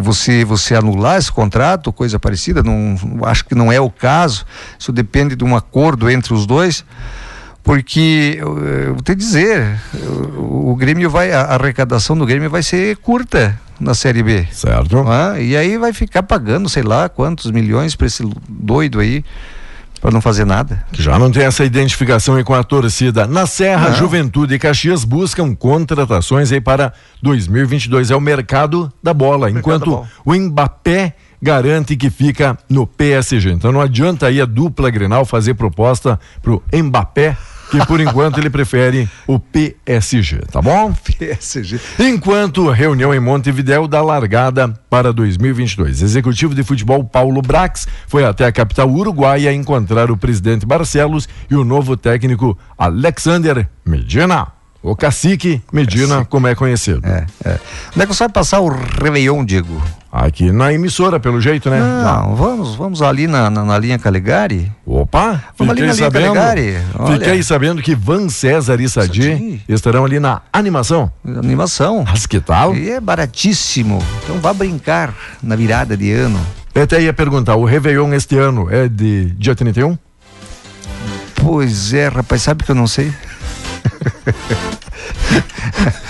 você 0.00 0.44
você 0.44 0.76
anular 0.76 1.18
esse 1.18 1.30
contrato, 1.30 1.92
coisa 1.92 2.20
parecida, 2.20 2.62
não 2.62 2.96
acho 3.24 3.44
que 3.44 3.54
não 3.54 3.72
é 3.72 3.80
o 3.80 3.90
caso. 3.90 4.46
Isso 4.78 4.92
depende 4.92 5.34
de 5.34 5.42
um 5.42 5.56
acordo 5.56 6.08
entre 6.08 6.32
os 6.32 6.46
dois, 6.46 6.84
porque 7.64 8.36
eu, 8.38 8.58
eu 8.58 8.92
vou 8.92 9.02
te 9.02 9.14
dizer, 9.14 9.80
o, 10.36 10.70
o 10.70 10.76
Grêmio 10.76 11.10
vai 11.10 11.32
a 11.32 11.40
arrecadação 11.40 12.16
do 12.16 12.26
Grêmio 12.26 12.50
vai 12.50 12.62
ser 12.62 12.96
curta 12.98 13.58
na 13.80 13.94
Série 13.94 14.22
B. 14.22 14.46
Certo? 14.52 14.98
é? 15.10 15.42
E 15.42 15.56
aí 15.56 15.76
vai 15.78 15.92
ficar 15.92 16.22
pagando, 16.22 16.68
sei 16.68 16.82
lá, 16.82 17.08
quantos 17.08 17.50
milhões 17.50 17.96
para 17.96 18.06
esse 18.06 18.22
doido 18.48 19.00
aí 19.00 19.24
para 20.04 20.10
não 20.10 20.20
fazer 20.20 20.44
nada. 20.44 20.84
Já 20.92 21.18
não 21.18 21.30
tem 21.30 21.44
essa 21.44 21.64
identificação 21.64 22.34
aí 22.36 22.44
com 22.44 22.52
a 22.52 22.62
torcida. 22.62 23.26
Na 23.26 23.46
Serra, 23.46 23.88
Não. 23.88 23.96
Juventude 23.96 24.54
e 24.54 24.58
Caxias 24.58 25.02
buscam 25.02 25.54
contratações 25.54 26.52
aí 26.52 26.60
para 26.60 26.92
2022. 27.22 28.10
É 28.10 28.16
o 28.16 28.20
mercado 28.20 28.92
da 29.02 29.14
bola. 29.14 29.50
enquanto 29.50 29.86
da 29.86 29.90
bola. 29.96 30.08
o 30.22 30.34
Mbappé 30.34 31.14
garante 31.40 31.96
que 31.96 32.10
fica 32.10 32.58
no 32.68 32.86
PSG. 32.86 33.52
Então 33.52 33.72
não 33.72 33.80
adianta 33.80 34.26
aí 34.26 34.42
a 34.42 34.44
dupla 34.44 34.90
Grenal 34.90 35.24
fazer 35.24 35.54
proposta 35.54 36.20
pro 36.42 36.62
Mbappé, 36.70 37.34
que 37.70 37.84
por 37.86 38.00
enquanto 38.00 38.38
ele 38.38 38.50
prefere 38.50 39.08
o 39.26 39.38
PSG, 39.38 40.38
tá 40.50 40.60
bom? 40.60 40.92
PSG. 41.18 41.80
Enquanto 41.98 42.70
reunião 42.70 43.14
em 43.14 43.20
Montevidéu 43.20 43.86
dá 43.86 44.02
largada 44.02 44.68
para 44.88 45.12
2022. 45.12 46.02
Executivo 46.02 46.54
de 46.54 46.62
futebol 46.62 47.04
Paulo 47.04 47.42
Brax 47.42 47.86
foi 48.06 48.24
até 48.24 48.46
a 48.46 48.52
capital 48.52 48.88
uruguaia 48.88 49.52
encontrar 49.52 50.10
o 50.10 50.16
presidente 50.16 50.66
Barcelos 50.66 51.28
e 51.50 51.54
o 51.54 51.64
novo 51.64 51.96
técnico 51.96 52.58
Alexander 52.78 53.68
Medina. 53.84 54.48
O 54.82 54.94
cacique 54.94 55.62
Medina, 55.72 56.26
como 56.26 56.46
é 56.46 56.54
conhecido. 56.54 57.00
É, 57.06 57.26
é. 57.42 57.58
Onde 57.92 58.02
é 58.02 58.06
que 58.06 58.14
você 58.14 58.24
vai 58.24 58.28
passar 58.28 58.60
o 58.60 58.68
Réveillon, 58.68 59.42
Diego? 59.42 59.82
Aqui 60.16 60.52
na 60.52 60.72
emissora, 60.72 61.18
pelo 61.18 61.40
jeito, 61.40 61.68
né? 61.68 61.80
Não, 61.80 62.36
vamos, 62.36 62.76
vamos 62.76 63.02
ali 63.02 63.26
na, 63.26 63.50
na, 63.50 63.64
na 63.64 63.76
linha 63.76 63.98
Calegari. 63.98 64.70
Opa, 64.86 65.42
Vamos 65.58 65.72
ali 65.72 65.80
na 65.80 65.92
linha 65.92 66.04
sabendo, 66.04 66.34
Calegari, 66.34 66.78
olha. 66.96 67.18
fiquei 67.18 67.42
sabendo 67.42 67.82
que 67.82 67.96
Van 67.96 68.28
César 68.28 68.80
e 68.80 68.88
Sadi. 68.88 69.60
estarão 69.68 70.04
ali 70.04 70.20
na 70.20 70.40
animação. 70.52 71.10
Animação. 71.26 72.04
Mas 72.08 72.26
que 72.26 72.38
tal? 72.38 72.76
E 72.76 72.90
é 72.90 73.00
baratíssimo. 73.00 74.00
Então 74.22 74.38
vá 74.38 74.52
brincar 74.52 75.12
na 75.42 75.56
virada 75.56 75.96
de 75.96 76.12
ano. 76.12 76.38
Eu 76.72 76.84
até 76.84 77.02
ia 77.02 77.12
perguntar, 77.12 77.56
o 77.56 77.64
Réveillon 77.64 78.14
este 78.14 78.38
ano 78.38 78.68
é 78.70 78.86
de 78.88 79.30
dia 79.32 79.56
31? 79.56 79.98
Pois 81.34 81.92
é, 81.92 82.06
rapaz, 82.06 82.40
sabe 82.42 82.62
que 82.62 82.70
eu 82.70 82.76
não 82.76 82.86
sei? 82.86 83.12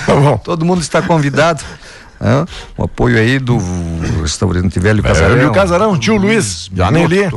Tá 0.07 0.15
bom. 0.15 0.37
Todo 0.37 0.65
mundo 0.67 0.83
está 0.83 1.01
convidado. 1.01 1.65
Hã? 2.25 2.47
O 2.77 2.85
apoio 2.85 3.19
aí 3.19 3.39
do 3.39 3.59
restaurante 4.23 4.81
Velho 4.81 5.03
Casarão. 5.03 5.37
Velho 5.37 5.53
Casarão, 5.53 5.99
tio 5.99 6.17
Luiz, 6.17 6.71
e 6.75 6.81
a 6.81 6.91
Nelly. 6.91 7.29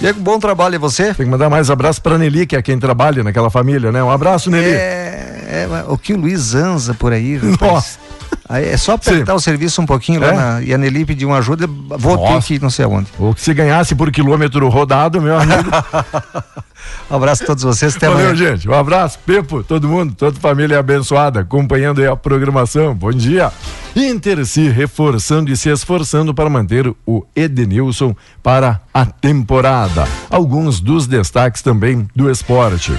Diego, 0.00 0.20
bom 0.20 0.38
trabalho 0.38 0.74
e 0.74 0.78
você? 0.78 1.14
Tem 1.14 1.24
que 1.24 1.30
mandar 1.30 1.48
mais 1.48 1.70
abraço 1.70 2.02
pra 2.02 2.18
Nelly, 2.18 2.46
que 2.46 2.56
é 2.56 2.60
quem 2.60 2.78
trabalha 2.78 3.22
naquela 3.24 3.48
família, 3.48 3.90
né? 3.92 4.02
Um 4.02 4.10
abraço, 4.10 4.50
Nelly. 4.50 4.74
É, 4.74 5.68
é, 5.70 5.84
o 5.88 5.96
que 5.96 6.12
o 6.12 6.18
Luiz 6.18 6.54
Anza 6.54 6.92
por 6.92 7.12
aí, 7.12 7.36
rapaz. 7.36 7.60
Nossa. 7.60 8.05
Aí 8.48 8.64
é 8.68 8.76
só 8.76 8.92
apertar 8.92 9.32
Sim. 9.32 9.36
o 9.36 9.40
serviço 9.40 9.80
um 9.82 9.86
pouquinho 9.86 10.20
lá 10.20 10.28
É? 10.28 10.32
na, 10.32 10.62
e 10.62 10.72
a 10.74 10.78
Nelly 10.78 11.04
pediu 11.04 11.28
uma 11.28 11.38
ajuda, 11.38 11.66
vou 11.66 12.16
ter 12.18 12.30
Nossa. 12.30 12.46
que 12.46 12.54
ir 12.54 12.62
não 12.62 12.70
sei 12.70 12.84
aonde. 12.84 13.08
Ou 13.18 13.34
que 13.34 13.40
se 13.40 13.52
ganhasse 13.52 13.94
por 13.94 14.10
quilômetro 14.12 14.68
rodado, 14.68 15.20
meu 15.20 15.36
amigo. 15.38 15.70
Um 17.10 17.16
abraço 17.16 17.42
a 17.42 17.46
todos 17.46 17.64
vocês, 17.64 17.96
até 17.96 18.08
Valeu, 18.08 18.30
amanhã. 18.30 18.36
gente. 18.52 18.68
Um 18.68 18.74
abraço, 18.74 19.18
Pepo, 19.26 19.64
todo 19.64 19.88
mundo, 19.88 20.14
toda 20.14 20.38
família 20.38 20.78
abençoada, 20.78 21.40
acompanhando 21.40 22.00
aí 22.00 22.06
a 22.06 22.14
programação. 22.14 22.94
Bom 22.94 23.10
dia. 23.12 23.50
Inter 23.96 24.44
se 24.46 24.68
reforçando 24.68 25.50
e 25.50 25.56
se 25.56 25.68
esforçando 25.68 26.32
para 26.34 26.48
manter 26.50 26.92
o 27.04 27.24
Edenilson 27.34 28.14
para 28.42 28.80
a 28.94 29.04
temporada. 29.04 30.06
Alguns 30.30 30.78
dos 30.80 31.06
destaques 31.08 31.60
também 31.62 32.06
do 32.14 32.30
esporte. 32.30 32.92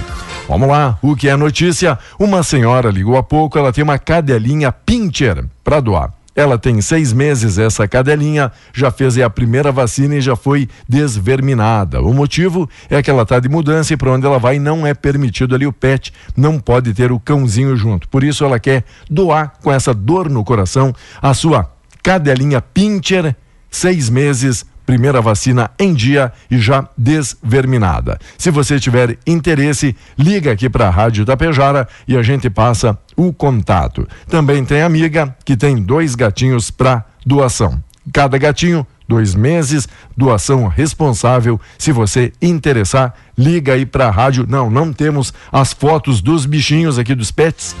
Vamos 0.48 0.66
lá, 0.66 0.98
o 1.02 1.14
que 1.14 1.28
é 1.28 1.36
notícia? 1.36 1.98
Uma 2.18 2.42
senhora 2.42 2.90
ligou 2.90 3.18
há 3.18 3.22
pouco, 3.22 3.58
ela 3.58 3.70
tem 3.70 3.84
uma 3.84 3.98
cadelinha 3.98 4.72
Pincher 4.72 5.44
para 5.62 5.78
doar. 5.78 6.14
Ela 6.34 6.56
tem 6.56 6.80
seis 6.80 7.12
meses, 7.12 7.58
essa 7.58 7.86
cadelinha, 7.86 8.50
já 8.72 8.90
fez 8.90 9.18
a 9.18 9.28
primeira 9.28 9.70
vacina 9.70 10.14
e 10.14 10.22
já 10.22 10.34
foi 10.34 10.66
desverminada. 10.88 12.00
O 12.00 12.14
motivo 12.14 12.66
é 12.88 13.02
que 13.02 13.10
ela 13.10 13.24
está 13.24 13.38
de 13.38 13.48
mudança 13.48 13.92
e 13.92 13.96
para 13.98 14.10
onde 14.10 14.24
ela 14.24 14.38
vai 14.38 14.58
não 14.58 14.86
é 14.86 14.94
permitido 14.94 15.54
ali 15.54 15.66
o 15.66 15.72
pet, 15.72 16.14
não 16.34 16.58
pode 16.58 16.94
ter 16.94 17.12
o 17.12 17.20
cãozinho 17.20 17.76
junto. 17.76 18.08
Por 18.08 18.24
isso 18.24 18.42
ela 18.42 18.58
quer 18.58 18.84
doar 19.10 19.52
com 19.62 19.70
essa 19.70 19.92
dor 19.92 20.30
no 20.30 20.42
coração 20.42 20.94
a 21.20 21.34
sua 21.34 21.70
cadelinha 22.02 22.62
Pincher, 22.62 23.36
seis 23.70 24.08
meses, 24.08 24.64
primeira 24.88 25.20
vacina 25.20 25.70
em 25.78 25.92
dia 25.92 26.32
e 26.50 26.58
já 26.58 26.88
desverminada. 26.96 28.18
Se 28.38 28.50
você 28.50 28.80
tiver 28.80 29.18
interesse, 29.26 29.94
liga 30.18 30.50
aqui 30.50 30.66
para 30.66 30.88
a 30.88 30.90
Rádio 30.90 31.26
Tapejara 31.26 31.86
e 32.08 32.16
a 32.16 32.22
gente 32.22 32.48
passa 32.48 32.98
o 33.14 33.30
contato. 33.30 34.08
Também 34.30 34.64
tem 34.64 34.80
amiga 34.80 35.36
que 35.44 35.58
tem 35.58 35.76
dois 35.76 36.14
gatinhos 36.14 36.70
para 36.70 37.04
doação. 37.26 37.84
Cada 38.14 38.38
gatinho, 38.38 38.86
dois 39.06 39.34
meses, 39.34 39.86
doação 40.16 40.66
responsável. 40.66 41.60
Se 41.76 41.92
você 41.92 42.32
interessar, 42.40 43.14
liga 43.36 43.74
aí 43.74 43.84
para 43.84 44.06
a 44.06 44.10
rádio. 44.10 44.46
Não, 44.48 44.70
não 44.70 44.90
temos 44.90 45.34
as 45.52 45.74
fotos 45.74 46.22
dos 46.22 46.46
bichinhos 46.46 46.98
aqui 46.98 47.14
dos 47.14 47.30
pets, 47.30 47.76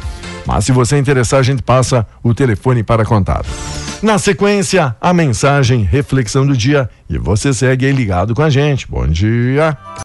mas 0.48 0.64
se 0.64 0.72
você 0.72 0.96
interessar, 0.96 1.40
a 1.40 1.42
gente 1.42 1.62
passa 1.62 2.06
o 2.22 2.32
telefone 2.32 2.82
para 2.82 3.04
contato. 3.04 3.46
Na 4.02 4.16
sequência, 4.16 4.96
a 4.98 5.12
mensagem, 5.12 5.82
reflexão 5.82 6.46
do 6.46 6.56
dia 6.56 6.88
e 7.06 7.18
você 7.18 7.52
segue 7.52 7.84
aí 7.84 7.92
ligado 7.92 8.34
com 8.34 8.40
a 8.40 8.48
gente. 8.48 8.88
Bom 8.88 9.06
dia. 9.06 9.76